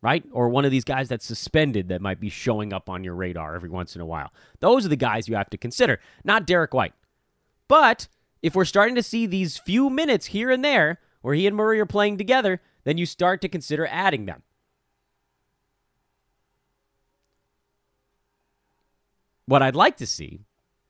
[0.02, 0.24] right?
[0.32, 3.54] Or one of these guys that's suspended that might be showing up on your radar
[3.54, 4.34] every once in a while.
[4.60, 6.96] Those are the guys you have to consider, not Derrick White.
[7.68, 8.08] But
[8.42, 11.80] if we're starting to see these few minutes here and there where he and Murray
[11.80, 14.42] are playing together, then you start to consider adding them.
[19.46, 20.40] What I'd like to see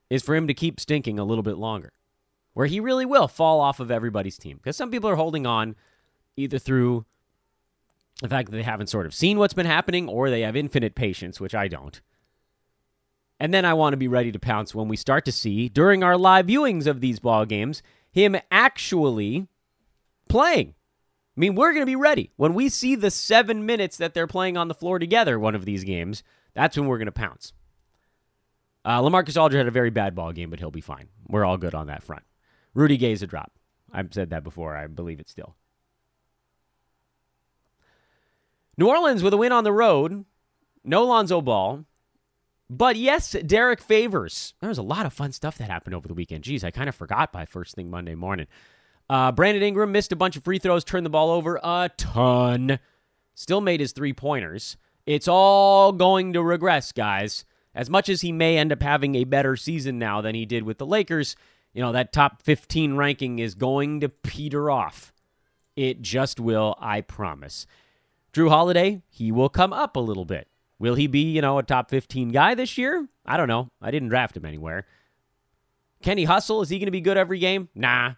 [0.10, 1.92] is for him to keep stinking a little bit longer
[2.54, 4.58] where he really will fall off of everybody's team.
[4.58, 5.76] Because some people are holding on
[6.36, 7.06] either through
[8.22, 10.96] the fact that they haven't sort of seen what's been happening or they have infinite
[10.96, 12.02] patience, which I don't.
[13.40, 16.04] And then I want to be ready to pounce when we start to see, during
[16.04, 19.48] our live viewings of these ball games, him actually
[20.30, 20.76] playing.
[21.36, 22.32] I mean, we're going to be ready.
[22.36, 25.66] When we see the seven minutes that they're playing on the floor together, one of
[25.66, 27.54] these games, that's when we're going to pounce.
[28.86, 31.10] Uh, Lamarcus Aldridge had a very bad ball game, but he'll be fine.
[31.28, 32.24] We're all good on that front.
[32.74, 33.52] Rudy Gay's a drop.
[33.92, 34.76] I've said that before.
[34.76, 35.56] I believe it still.
[38.78, 40.26] New Orleans with a win on the road.
[40.84, 41.86] No Lonzo Ball.
[42.70, 44.56] But yes, Derrick Favors.
[44.60, 46.44] There was a lot of fun stuff that happened over the weekend.
[46.44, 48.48] Geez, I kind of forgot by first thing Monday morning.
[49.10, 52.80] Uh, Brandon Ingram missed a bunch of free throws, turned the ball over a ton.
[53.36, 54.78] Still made his three pointers.
[55.06, 57.46] It's all going to regress, guys.
[57.76, 60.64] As much as he may end up having a better season now than he did
[60.64, 61.36] with the Lakers,
[61.74, 65.12] you know, that top 15 ranking is going to peter off.
[65.76, 67.66] It just will, I promise.
[68.32, 70.48] Jrue Holiday, he will come up a little bit.
[70.80, 73.08] Will he be, you know, a top 15 guy this year?
[73.26, 73.70] I don't know.
[73.82, 74.86] I didn't draft him anywhere.
[76.02, 77.70] Kenny Hustle, is he going to be good every game?
[77.74, 78.14] Nah.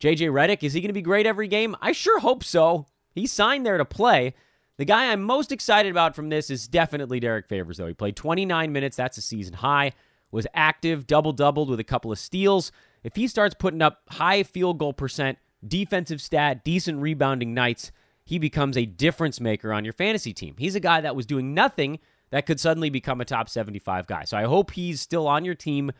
[0.00, 1.76] JJ Redick, is he going to be great every game?
[1.80, 2.86] I sure hope so.
[3.14, 4.34] He signed there to play.
[4.76, 7.86] The guy I'm most excited about from this is definitely Derrick Favors, though.
[7.86, 8.96] He played 29 minutes.
[8.96, 9.92] That's a season high.
[10.34, 12.72] Was active, double doubled with a couple of steals.
[13.04, 17.92] If he starts putting up high field goal percent, defensive stat, decent rebounding nights,
[18.24, 20.56] he becomes a difference maker on your fantasy team.
[20.58, 24.24] He's a guy that was doing nothing that could suddenly become a top 75 guy.
[24.24, 25.92] So I hope he's still on your team.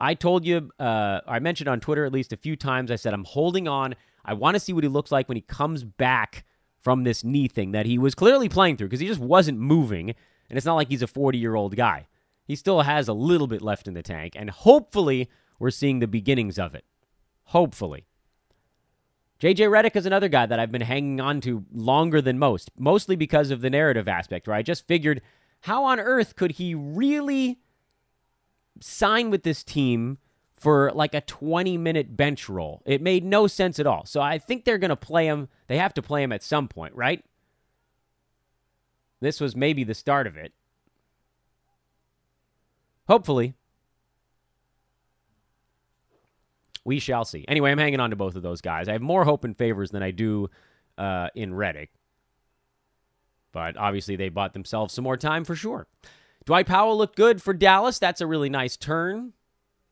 [0.00, 3.12] I told you, uh, I mentioned on Twitter at least a few times, I said,
[3.12, 3.96] I'm holding on.
[4.24, 6.44] I want to see what he looks like when he comes back
[6.78, 10.10] from this knee thing that he was clearly playing through because he just wasn't moving.
[10.48, 12.06] And it's not like he's a 40 year old guy.
[12.52, 14.34] He still has a little bit left in the tank.
[14.36, 16.84] And hopefully, we're seeing the beginnings of it.
[17.44, 18.04] Hopefully.
[19.40, 23.16] JJ Redick is another guy that I've been hanging on to longer than most, mostly
[23.16, 25.22] because of the narrative aspect, where I just figured
[25.60, 27.58] how on earth could he really
[28.82, 30.18] sign with this team
[30.54, 32.82] for like a 20 minute bench role?
[32.84, 34.04] It made no sense at all.
[34.04, 35.48] So I think they're going to play him.
[35.68, 37.24] They have to play him at some point, right?
[39.22, 40.52] This was maybe the start of it.
[43.08, 43.54] Hopefully.
[46.84, 47.44] we shall see.
[47.48, 48.88] Anyway, I'm hanging on to both of those guys.
[48.88, 50.50] I have more hope in favors than I do
[50.98, 51.88] uh, in Redick.
[53.52, 55.86] But obviously, they bought themselves some more time for sure.
[56.44, 57.98] Dwight Powell looked good for Dallas.
[57.98, 59.34] That's a really nice turn.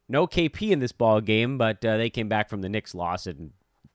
[0.08, 3.26] No KP in this ball game, but uh, they came back from the Knicks loss
[3.26, 3.52] and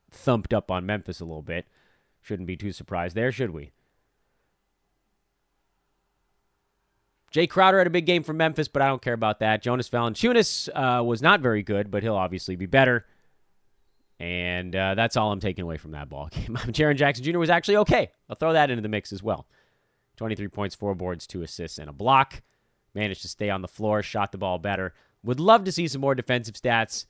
[0.09, 1.65] thumped up on Memphis a little bit.
[2.21, 3.71] Shouldn't be too surprised there, should we?
[7.35, 9.61] Jae Crowder had a big game for Memphis, but I don't care about that.
[9.61, 13.05] Jonas Valanciunas uh, was not very good, but he'll obviously be better.
[14.21, 16.55] And uh, that's all I'm taking away from that ball game.
[16.67, 17.37] Jaren Jackson Jr.
[17.37, 18.09] was actually okay.
[18.29, 19.47] I'll throw that into the mix as well.
[20.15, 22.41] 23 points, four boards, two assists, and a block.
[22.93, 24.93] Managed to stay on the floor, shot the ball better.
[25.25, 27.05] Would love to see some more defensive stats,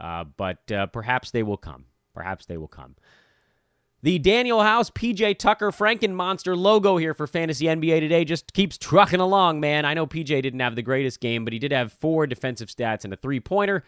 [0.00, 1.84] uh, but uh, perhaps they will come.
[2.14, 2.96] Perhaps they will come.
[4.06, 8.78] The Danuel House PJ Tucker Franken Monster logo here for Fantasy NBA today just keeps
[8.78, 9.84] trucking along, man.
[9.84, 13.02] I know PJ didn't have the greatest game, but he did have four defensive stats
[13.02, 13.82] and a three pointer.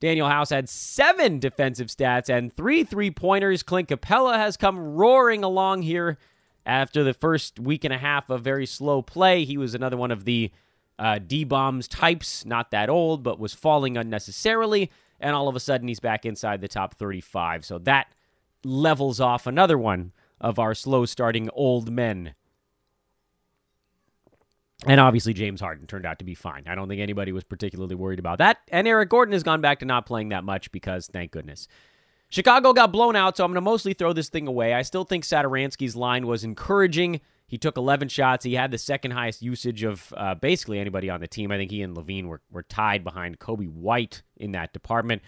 [0.00, 3.62] Danuel House had seven defensive stats and three three pointers.
[3.62, 6.18] Clint Capela has come roaring along here
[6.66, 9.44] after the first week and a half of very slow play.
[9.44, 10.50] He was another one of the
[10.98, 14.90] uh, D bombs types, not that old, but was falling unnecessarily.
[15.20, 17.64] And all of a sudden, he's back inside the top 35.
[17.64, 18.08] So that
[18.64, 22.34] levels off another one of our slow starting old men.
[24.84, 26.64] And obviously, James Harden turned out to be fine.
[26.66, 28.58] I don't think anybody was particularly worried about that.
[28.68, 31.68] And Eric Gordon has gone back to not playing that much because, thank goodness.
[32.30, 34.74] Chicago got blown out, so I'm going to mostly throw this thing away.
[34.74, 37.20] I still think Satoransky's line was encouraging.
[37.46, 38.44] He took 11 shots.
[38.44, 41.52] He had the second highest usage of uh, basically anybody on the team.
[41.52, 45.20] I think he and LaVine were, were tied behind Coby White in that department.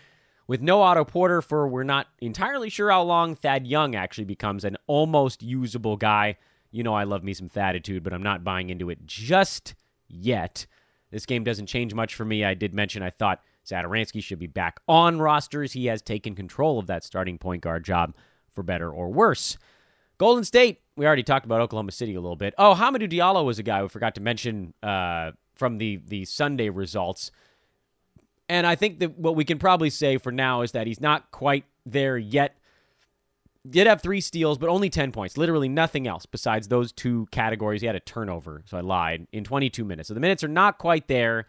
[0.47, 4.65] With no Otto Porter for we're not entirely sure how long, Thad Young actually becomes
[4.65, 6.37] an almost usable guy.
[6.71, 9.75] You know I love me some Thaditude, but I'm not buying into it just
[10.09, 10.67] yet.
[11.11, 12.45] This game doesn't change much for me.
[12.45, 15.73] I did mention I thought Satoransky should be back on rosters.
[15.73, 18.15] He has taken control of that starting point guard job
[18.51, 19.57] for better or worse.
[20.19, 22.55] Golden State, we already talked about Oklahoma City a little bit.
[22.59, 26.69] Oh, Hamidou Diallo was a guy we forgot to mention uh, from the, the Sunday
[26.69, 27.31] results.
[28.49, 31.31] And I think that what we can probably say for now is that he's not
[31.31, 32.57] quite there yet.
[33.69, 35.39] Did have three steals, but only 10 points.
[35.39, 37.81] Literally nothing else besides those two categories.
[37.81, 40.09] He had a turnover, so I lied, in 22 minutes.
[40.09, 41.47] So the minutes are not quite there.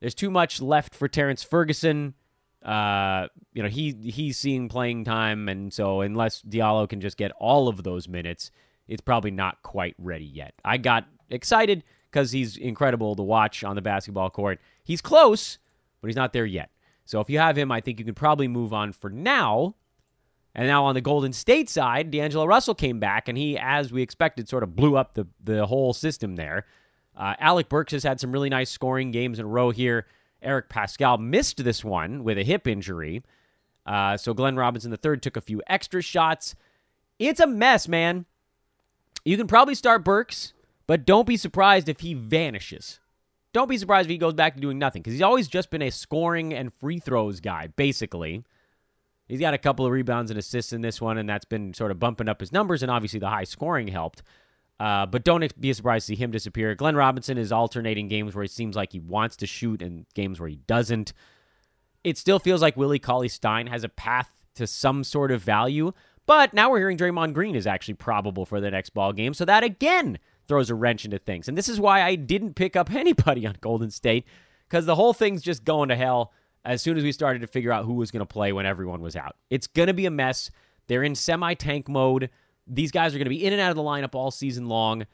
[0.00, 2.14] There's too much left for Terrence Ferguson.
[2.62, 7.32] Uh, you know, he he's seeing playing time, and so unless Diallo can just get
[7.38, 8.50] all of those minutes,
[8.86, 10.54] it's probably not quite ready yet.
[10.64, 14.60] I got excited because he's incredible to watch on the basketball court.
[14.82, 15.58] He's close,
[16.00, 16.70] but he's not there yet.
[17.04, 19.74] So if you have him, I think you can probably move on for now.
[20.54, 24.02] And now on the Golden State side, D'Angelo Russell came back, and he, as we
[24.02, 26.66] expected, sort of blew up the, the whole system there.
[27.16, 30.06] Uh, Alec Burks has had some really nice scoring games in a row here.
[30.42, 33.22] Eric Paschall missed this one with a hip injury.
[33.86, 36.54] Uh, so Glenn Robinson III took a few extra shots.
[37.18, 38.26] It's a mess, man.
[39.24, 40.52] You can probably start Burks,
[40.86, 43.00] but don't be surprised if he vanishes.
[43.52, 45.82] Don't be surprised if he goes back to doing nothing because he's always just been
[45.82, 48.44] a scoring and free throws guy, basically.
[49.26, 51.90] He's got a couple of rebounds and assists in this one, and that's been sort
[51.90, 54.22] of bumping up his numbers, and obviously the high scoring helped.
[54.80, 56.74] Uh, but don't be surprised to see him disappear.
[56.74, 60.38] Glenn Robinson is alternating games where it seems like he wants to shoot and games
[60.38, 61.12] where he doesn't.
[62.04, 65.92] It still feels like Willie Cauley Stein has a path to some sort of value,
[66.26, 69.44] but now we're hearing Draymond Green is actually probable for the next ball game, so
[69.44, 71.46] that again throws a wrench into things.
[71.46, 74.24] And this is why I didn't pick up anybody on Golden State
[74.68, 76.32] because the whole thing's just going to hell
[76.64, 79.00] as soon as we started to figure out who was going to play when everyone
[79.00, 79.36] was out.
[79.50, 80.50] It's going to be a mess.
[80.86, 82.30] They're in semi tank mode.
[82.66, 85.06] These guys are going to be in and out of the lineup all season long,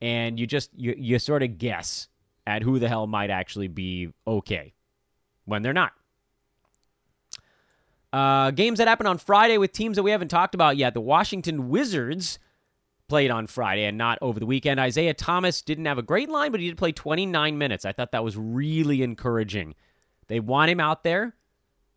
[0.00, 2.08] and you just you you sort of guess
[2.46, 4.72] at who the hell might actually be okay
[5.44, 5.92] when they're not.
[8.12, 10.94] Uh, games that happened on Friday with teams that we haven't talked about yet.
[10.94, 12.38] The Washington Wizards
[13.08, 14.80] played on Friday and not over the weekend.
[14.80, 17.84] Isaiah Thomas didn't have a great line, but he did play 29 minutes.
[17.84, 19.74] I thought that was really encouraging.
[20.28, 21.34] They want him out there.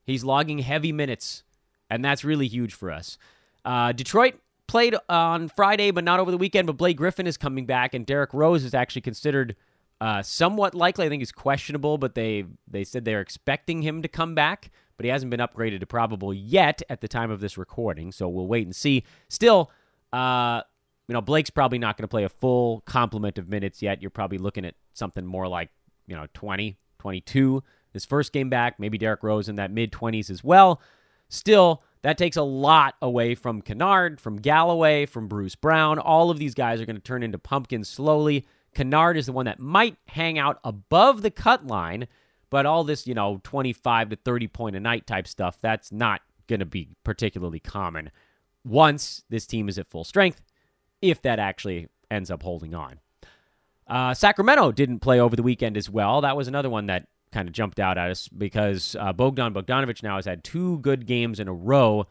[0.05, 1.43] He's logging heavy minutes,
[1.89, 3.17] and that's really huge for us.
[3.65, 4.35] Uh, Detroit
[4.67, 6.67] played on Friday, but not over the weekend.
[6.67, 9.55] But Blake Griffin is coming back, and Derrick Rose is actually considered
[10.01, 11.05] uh, somewhat likely.
[11.05, 15.03] I think he's questionable, but they they said they're expecting him to come back, but
[15.05, 18.11] he hasn't been upgraded to probable yet at the time of this recording.
[18.11, 19.03] So we'll wait and see.
[19.27, 19.71] Still,
[20.13, 20.61] uh,
[21.09, 23.99] you know, Blake's probably not going to play a full complement of minutes yet.
[23.99, 25.69] You're probably looking at something more like
[26.05, 28.79] you know 20, 22 his first game back.
[28.79, 30.79] Maybe Derrick Rose in that mid 20s as well.
[31.27, 35.97] Still, that takes a lot away from Kennard, from Galloway, from Bruce Brown.
[35.97, 38.45] All of these guys are going to turn into pumpkins slowly.
[38.75, 42.07] Kennard is the one that might hang out above the cut line,
[42.51, 46.21] but all this, you know, 25 to 30 point a night type stuff, that's not
[46.47, 48.11] going to be particularly common
[48.63, 50.41] once this team is at full strength,
[51.01, 52.99] if that actually ends up holding on.
[53.87, 56.21] Uh, Sacramento didn't play over the weekend as well.
[56.21, 60.03] That was another one that kind of jumped out at us because uh, Bogdan Bogdanovic
[60.03, 62.07] now has had two good games in a row.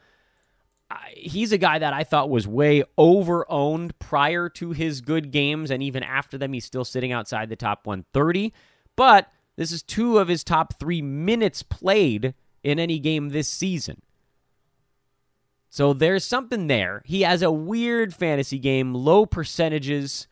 [1.14, 5.70] he's a guy that I thought was way over owned prior to his good games,
[5.70, 8.52] and even after them, he's still sitting outside the top 130.
[8.96, 14.02] But this is two of his top three minutes played in any game this season.
[15.70, 17.02] So there's something there.
[17.04, 20.26] He has a weird fantasy game, low percentages.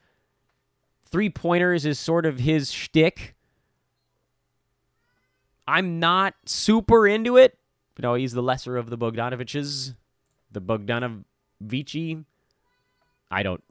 [1.10, 3.34] Three pointers is sort of his shtick.
[5.68, 7.58] I'm not super into it.
[7.98, 9.94] Know, he's the lesser of the Bogdanoviches,
[10.50, 12.24] the Bogdanovici.
[13.30, 13.62] I don't.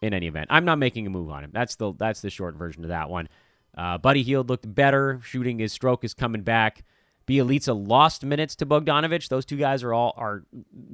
[0.00, 1.50] In any event, I'm not making a move on him.
[1.52, 3.28] That's the that's the short version of that one.
[3.76, 5.20] Uh, Buddy Hield looked better.
[5.24, 6.84] Shooting his stroke is coming back.
[7.28, 9.28] Bjelica lost minutes to Bogdanovic.
[9.28, 10.44] Those two guys are all are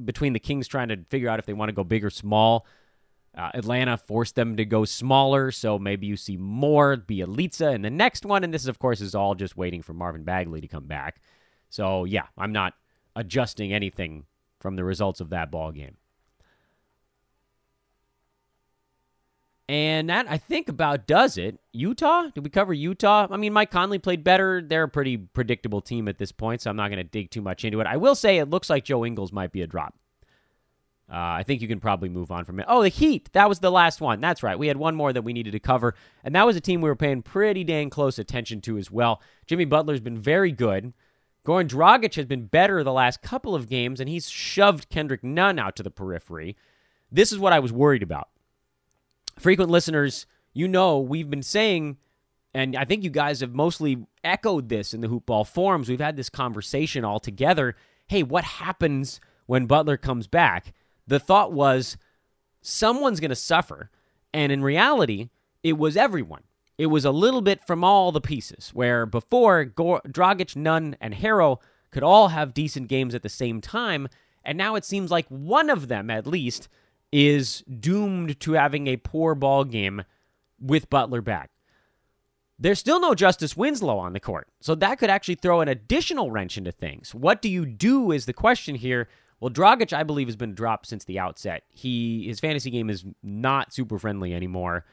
[0.04, 2.66] between the Kings trying to figure out if they want to go big or small.
[3.36, 7.90] Uh, Atlanta forced them to go smaller, so maybe you see more Bjelica in the
[7.90, 8.44] next one.
[8.44, 11.20] And this, of course, is all just waiting for Marvin Bagley to come back.
[11.68, 12.74] So yeah, I'm not
[13.16, 14.26] adjusting anything
[14.60, 15.96] from the results of that ball game.
[19.68, 21.58] And that I think about does it.
[21.72, 22.28] Utah?
[22.34, 23.26] Did we cover Utah?
[23.30, 24.60] I mean, Mike Conley played better.
[24.60, 27.40] They're a pretty predictable team at this point, so I'm not going to dig too
[27.40, 27.86] much into it.
[27.86, 29.94] I will say it looks like Joe Ingles might be a drop.
[31.10, 32.66] Uh, I think you can probably move on from it.
[32.68, 33.30] Oh, the Heat.
[33.32, 34.20] That was the last one.
[34.20, 34.58] That's right.
[34.58, 36.88] We had one more that we needed to cover, and that was a team we
[36.88, 39.20] were paying pretty dang close attention to as well.
[39.46, 40.94] Jimmy Butler's been very good.
[41.46, 45.58] Goran Dragic has been better the last couple of games, and he's shoved Kendrick Nunn
[45.58, 46.56] out to the periphery.
[47.12, 48.28] This is what I was worried about.
[49.38, 51.96] Frequent listeners, you know we've been saying,
[52.52, 55.88] and I think you guys have mostly echoed this in the hoopball forums.
[55.88, 57.74] We've had this conversation all together.
[58.06, 60.72] Hey, what happens when Butler comes back?
[61.06, 61.96] the thought was
[62.60, 63.90] someone's going to suffer.
[64.32, 65.28] And in reality,
[65.62, 66.42] it was everyone.
[66.76, 71.58] It was a little bit from all the pieces, where before Dragic, Nunn, and Herro
[71.92, 74.08] could all have decent games at the same time.
[74.44, 76.68] And now it seems like one of them, at least,
[77.14, 80.02] is doomed to having a poor ball game
[80.60, 81.50] with Butler back.
[82.58, 86.32] There's still no Justice Winslow on the court, so that could actually throw an additional
[86.32, 87.14] wrench into things.
[87.14, 89.08] What do you do is the question here
[89.40, 91.64] well, Dragic, I believe, has been dropped since the outset.
[91.68, 94.84] He his fantasy game is not super friendly anymore.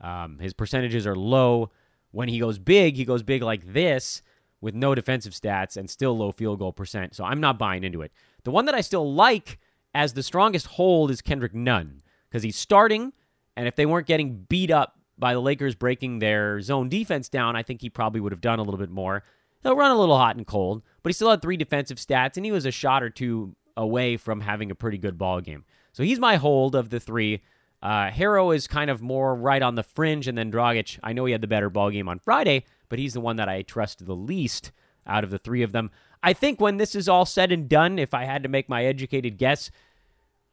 [0.00, 1.70] Um, his percentages are low.
[2.10, 4.20] When he goes big, he goes big like this
[4.60, 7.14] with no defensive stats and still low field goal percent.
[7.14, 8.12] So I'm not buying into it.
[8.44, 9.58] The one that I still like
[9.94, 13.12] as the strongest hold is Kendrick Nunn because he's starting,
[13.56, 17.56] and if they weren't getting beat up by the Lakers breaking their zone defense down,
[17.56, 19.22] I think he probably would have done a little bit more.
[19.62, 22.46] He'll run a little hot and cold, but he still had three defensive stats, and
[22.46, 25.64] he was a shot or two away from having a pretty good ball game.
[25.92, 27.42] So he's my hold of the three.
[27.82, 30.98] Uh, Herro is kind of more right on the fringe, and then Dragic.
[31.02, 33.48] I know he had the better ball game on Friday, but he's the one that
[33.48, 34.72] I trust the least
[35.10, 35.90] out of the three of them.
[36.22, 38.84] I think when this is all said and done, if I had to make my
[38.84, 39.70] educated guess,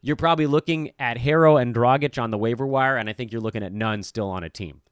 [0.02, 3.40] you're probably looking at Herro and Dragic on the waiver wire, and I think you're
[3.40, 4.82] looking at Nunn still on a team.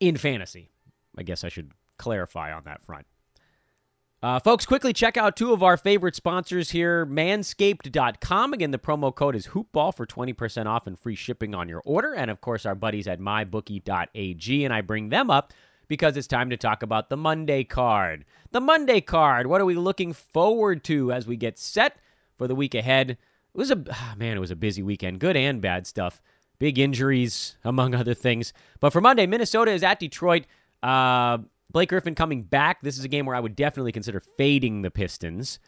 [0.00, 0.70] In fantasy.
[1.16, 3.06] I guess I should clarify on that front.
[4.20, 8.52] Uh, folks, quickly check out two of our favorite sponsors here manscaped.com.
[8.52, 12.14] Again, the promo code is hoopball for 20% off and free shipping on your order.
[12.14, 14.64] And of course, our buddies at mybookie.ag.
[14.64, 15.52] And I bring them up
[15.88, 18.24] because it's time to talk about the Monday card.
[18.52, 19.46] The Monday card.
[19.46, 21.96] What are we looking forward to as we get set
[22.36, 23.10] for the week ahead?
[23.10, 23.18] It
[23.54, 26.22] was a ah, man, it was a busy weekend, good and bad stuff.
[26.58, 28.52] Big injuries, among other things.
[28.80, 30.44] But for Monday, Minnesota is at Detroit.
[30.82, 31.38] Uh,
[31.70, 32.80] Blake Griffin coming back.
[32.82, 35.58] This is a game where I would definitely consider fading the Pistons.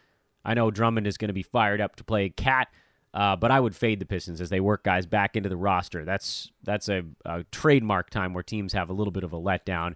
[0.43, 2.67] I know Drummond is going to be fired up to play KAT,
[3.13, 6.03] uh, but I would fade the Pistons as they work guys back into the roster.
[6.03, 9.95] That's that's a, a trademark time where teams have a little bit of a letdown.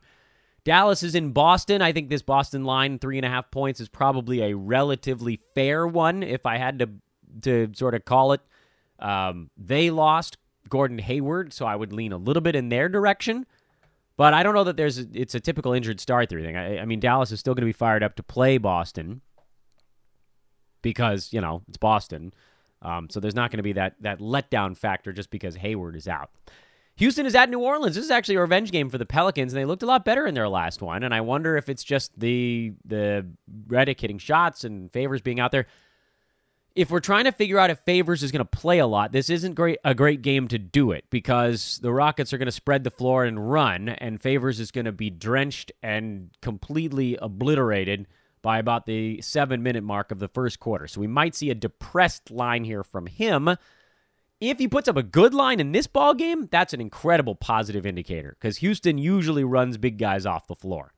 [0.66, 1.82] Dallas is in Boston.
[1.82, 5.88] I think this Boston line three and a half points is probably a relatively fair
[5.88, 6.90] one if I had to
[7.44, 8.42] to sort of call it.
[9.00, 10.38] Um, they lost
[10.68, 13.46] Gordon Hayward, so I would lean a little bit in their direction.
[14.18, 16.58] But I don't know that there's a, it's a typical injured star theory thing.
[16.58, 19.22] I, I mean, Dallas is still going to be fired up to play Boston
[20.82, 22.34] because you know it's Boston.
[22.82, 26.08] Um, so there's not going to be that that letdown factor just because Hayward is
[26.08, 26.32] out.
[26.98, 27.96] Houston is at New Orleans.
[27.96, 30.26] This is actually a revenge game for the Pelicans, and they looked a lot better
[30.26, 31.04] in their last one.
[31.04, 33.26] And I wonder if it's just the the
[33.68, 35.68] Redick hitting shots and Favors being out there
[36.76, 39.30] if we're trying to figure out if Favors is going to play a lot, this
[39.30, 42.84] isn't great a great game to do it because the Rockets are going to spread
[42.84, 48.08] the floor and run, and Favors is going to be drenched and completely obliterated
[48.42, 50.86] by about the seven minute mark of the first quarter.
[50.88, 53.56] So we might see a depressed line here from him.
[54.42, 57.86] If he puts up a good line in this ball game, that's an incredible positive
[57.86, 60.94] indicator because Houston usually runs big guys off the floor.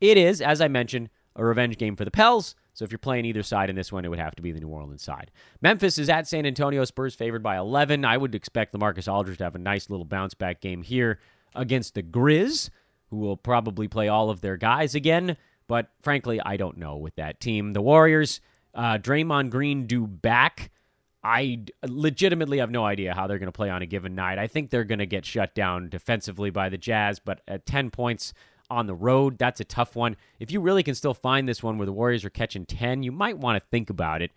[0.00, 2.54] It is, as I mentioned, a revenge game for the Pels.
[2.74, 4.60] So if you're playing either side in this one, it would have to be the
[4.60, 5.30] New Orleans side.
[5.60, 6.84] Memphis is at San Antonio.
[6.84, 8.04] Spurs favored by 11.
[8.04, 11.18] I would expect LaMarcus Aldridge to have a nice little bounce back game here
[11.54, 12.70] against the Grizz,
[13.08, 15.36] who will probably play all of their guys again.
[15.68, 17.72] But frankly, I don't know with that team.
[17.72, 18.40] The Warriors,
[18.74, 20.70] uh, Draymond Green due back.
[21.22, 24.38] I legitimately have no idea how they're going to play on a given night.
[24.38, 27.90] I think they're going to get shut down defensively by the Jazz, but at 10
[27.90, 28.32] points,
[28.70, 29.36] on the road.
[29.36, 30.16] That's a tough one.
[30.38, 33.12] If you really can still find this one where the Warriors are catching 10, you
[33.12, 34.30] might want to think about it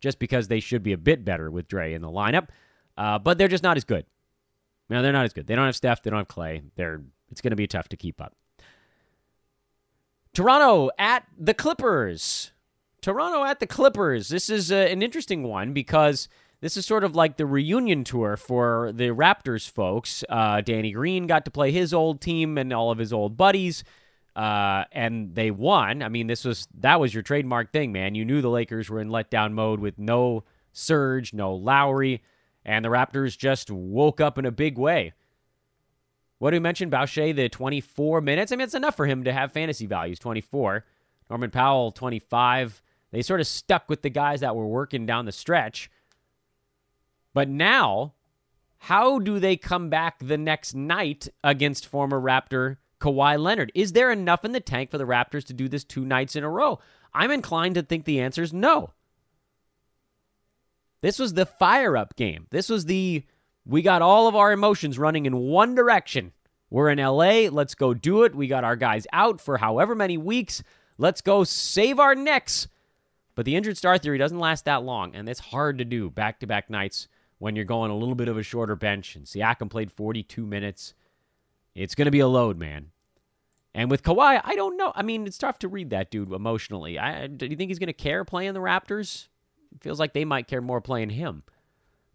[0.00, 2.48] just because they should be a bit better with Dre in the lineup.
[2.96, 4.06] Uh, but they're just not as good.
[4.88, 5.46] No, they're not as good.
[5.46, 6.02] They don't have Steph.
[6.02, 6.62] They don't have Clay.
[6.76, 8.34] They're it's going to be tough to keep up.
[10.32, 12.52] Toronto at the Clippers.
[13.00, 14.28] Toronto at the Clippers.
[14.28, 16.28] This is uh, an interesting one because
[16.60, 20.22] this is sort of like the reunion tour for the Raptors folks.
[20.28, 23.82] Uh, Danny Green got to play his old team and all of his old buddies,
[24.36, 26.02] uh, and they won.
[26.02, 28.14] I mean, this was that was your trademark thing, man.
[28.14, 32.22] You knew the Lakers were in letdown mode with no Serge, no Lowry,
[32.64, 35.14] and the Raptors just woke up in a big way.
[36.38, 36.90] What do we mention?
[36.90, 38.52] Boucher, the 24 minutes.
[38.52, 40.18] I mean, it's enough for him to have fantasy values.
[40.18, 40.84] 24.
[41.28, 42.82] Norman Powell, 25.
[43.12, 45.90] They sort of stuck with the guys that were working down the stretch.
[47.34, 48.14] But now,
[48.78, 53.72] how do they come back the next night against former Raptor Kawhi Leonard?
[53.74, 56.44] Is there enough in the tank for the Raptors to do this two nights in
[56.44, 56.78] a row?
[57.12, 58.90] I'm inclined to think the answer is no.
[61.02, 62.46] This was the fire up game.
[62.50, 63.24] This was the
[63.66, 66.32] we got all of our emotions running in one direction.
[66.70, 67.48] We're in LA.
[67.50, 68.34] Let's go do it.
[68.34, 70.62] We got our guys out for however many weeks.
[70.98, 72.68] Let's go save our necks.
[73.34, 76.40] But the injured star theory doesn't last that long, and it's hard to do back
[76.40, 77.08] to back nights
[77.38, 79.16] when you're going a little bit of a shorter bench.
[79.16, 80.94] And Siakam played 42 minutes.
[81.74, 82.90] It's going to be a load, man.
[83.74, 84.92] And with Kawhi, I don't know.
[84.94, 86.98] I mean, it's tough to read that dude emotionally.
[86.98, 89.28] I, do you think he's going to care playing the Raptors?
[89.72, 91.44] It feels like they might care more playing him.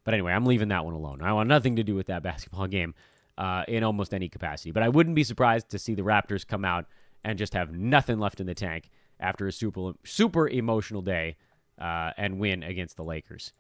[0.04, 1.22] But anyway, I'm leaving that one alone.
[1.22, 2.94] I want nothing to do with that basketball game
[3.38, 4.72] uh, in almost any capacity.
[4.72, 6.86] But I wouldn't be surprised to see the Raptors come out
[7.24, 8.90] and just have nothing left in the tank
[9.20, 11.38] after a super super emotional day
[11.80, 13.54] uh, and win against the Lakers.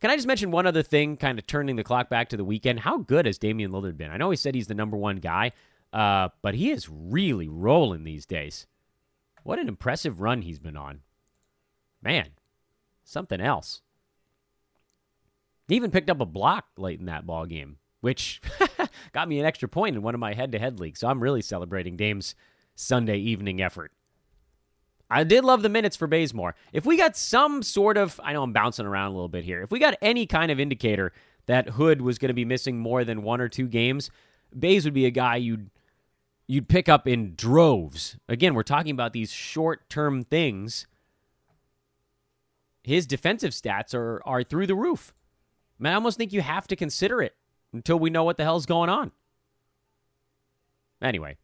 [0.00, 2.44] Can I just mention one other thing, kind of turning the clock back to the
[2.44, 2.80] weekend?
[2.80, 4.10] How good has Damian Lillard been?
[4.10, 5.52] I know he said he's the number one guy,
[5.92, 8.66] uh, but he is really rolling these days.
[9.42, 11.00] What an impressive run he's been on.
[12.02, 12.28] Man,
[13.04, 13.80] something else.
[15.68, 18.40] He even picked up a block late in that ball game, which
[19.12, 21.00] got me an extra point in one of my head-to-head leagues.
[21.00, 22.34] So I'm really celebrating Dame's
[22.76, 23.90] Sunday evening effort.
[25.10, 26.54] I did love the minutes for Bazemore.
[26.72, 29.62] If we got some sort of, I know I'm bouncing around a little bit here.
[29.62, 31.12] If we got any kind of indicator
[31.46, 34.10] that Hood was going to be missing more than one or two games,
[34.56, 35.70] Bays would be a guy you'd
[36.48, 38.16] you'd pick up in droves.
[38.28, 40.86] Again, we're talking about these short-term things.
[42.84, 45.14] His defensive stats are are through the roof.
[45.78, 47.34] Man, I almost think you have to consider it
[47.72, 49.12] until we know what the hell's going on.
[51.02, 51.36] Anyway,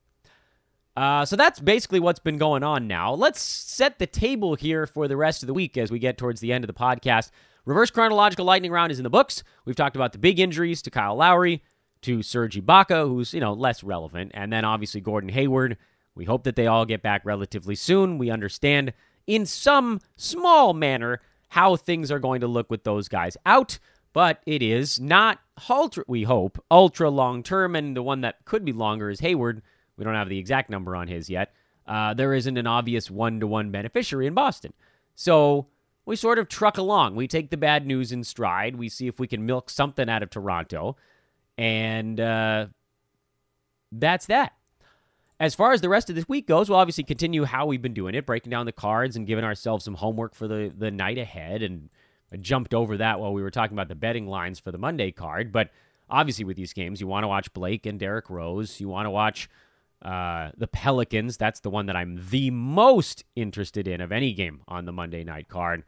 [0.97, 3.15] uh, so that's basically what's been going on now.
[3.15, 6.41] Let's set the table here for the rest of the week as we get towards
[6.41, 7.31] the end of the podcast.
[7.65, 9.43] Reverse chronological lightning round is in the books.
[9.65, 11.63] We've talked about the big injuries to Kyle Lowry,
[12.03, 15.79] to Serge Ibaka, who's you know less relevant, and then obviously Gordon Hayward.
[16.15, 18.19] We hope that they all get back relatively soon.
[18.19, 18.93] We understand
[19.27, 21.21] in some small manner
[21.51, 23.79] how things are going to look with those guys out,
[24.13, 25.39] but it is not
[25.71, 26.05] ultra.
[26.07, 29.63] We hope ultra long term, and the one that could be longer is Hayward
[30.03, 31.55] we don't have the exact number on his yet.
[31.87, 34.73] Uh, there isn't an obvious one to one beneficiary in Boston.
[35.15, 35.69] So
[36.05, 37.15] we sort of truck along.
[37.15, 38.75] We take the bad news in stride.
[38.75, 40.97] We see if we can milk something out of Toronto.
[41.57, 42.67] And uh,
[43.93, 44.55] that's that.
[45.39, 47.95] As far as the rest of this week goes, we'll obviously continue how we've been
[47.95, 51.19] doing it, breaking down the cards and giving ourselves some homework for the, the night
[51.19, 51.63] ahead.
[51.63, 51.91] And
[52.33, 55.13] I jumped over that while we were talking about the betting lines for the Monday
[55.13, 55.53] card.
[55.53, 55.71] But
[56.09, 58.81] obviously, with these games, you want to watch Blake and Derrick Rose.
[58.81, 59.49] You want to watch
[60.03, 64.63] uh, the Pelicans, that's the one that I'm the most interested in of any game
[64.67, 65.85] on the Monday night card.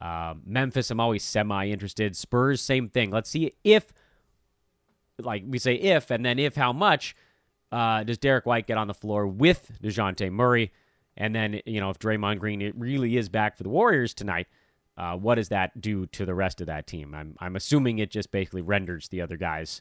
[0.00, 2.16] Uh, Memphis, I'm always semi interested.
[2.16, 3.10] Spurs, same thing.
[3.10, 3.92] Let's see if,
[5.18, 7.16] like we say, if, and then if how much
[7.72, 10.72] uh, does Derrick White get on the floor with Dejounte Murray?
[11.16, 14.48] And then, you know, if Draymond Green it really is back for the Warriors tonight,
[14.98, 17.14] uh, what does that do to the rest of that team?
[17.14, 19.80] I'm, I'm assuming it just basically renders the other guys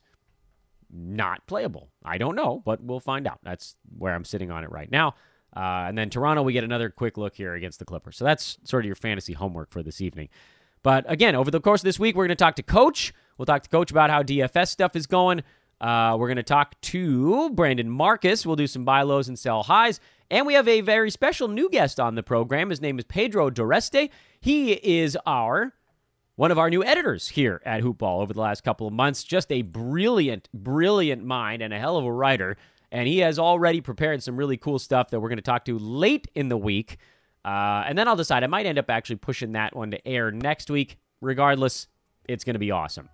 [0.93, 1.89] not playable.
[2.05, 3.39] I don't know, but we'll find out.
[3.43, 5.15] That's where I'm sitting on it right now.
[5.55, 8.17] Uh, and then Toronto, we get another quick look here against the Clippers.
[8.17, 10.29] So that's sort of your fantasy homework for this evening.
[10.83, 13.13] But again, over the course of this week, we're going to talk to Coach.
[13.37, 15.43] We'll talk to Coach about how DFS stuff is going.
[15.79, 18.45] Uh, we're going to talk to Brandon Marcus.
[18.45, 19.99] We'll do some buy lows and sell highs.
[20.29, 22.69] And we have a very special new guest on the program.
[22.69, 24.09] His name is Pedro Doreste.
[24.39, 25.73] He is our
[26.35, 29.23] one of our new editors here at Hoopball over the last couple of months.
[29.23, 32.57] Just a brilliant, brilliant mind and a hell of a writer.
[32.91, 35.77] And he has already prepared some really cool stuff that we're going to talk to
[35.77, 36.97] late in the week.
[37.43, 38.43] Uh, and then I'll decide.
[38.43, 40.97] I might end up actually pushing that one to air next week.
[41.21, 41.87] Regardless,
[42.27, 43.09] it's going to be awesome.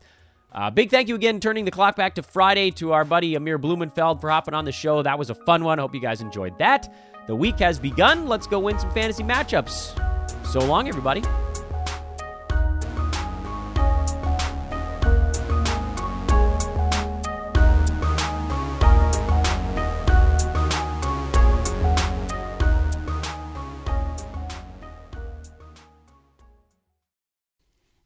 [0.51, 3.59] Uh, big thank you again, turning the clock back to Friday to our buddy Amir
[3.59, 5.03] Blumenfeld for hopping on the show.
[5.03, 5.77] That was a fun one.
[5.77, 6.91] Hope you guys enjoyed that.
[7.27, 8.27] The week has begun.
[8.27, 10.47] Let's go win some fantasy matchups.
[10.47, 11.21] So long, everybody.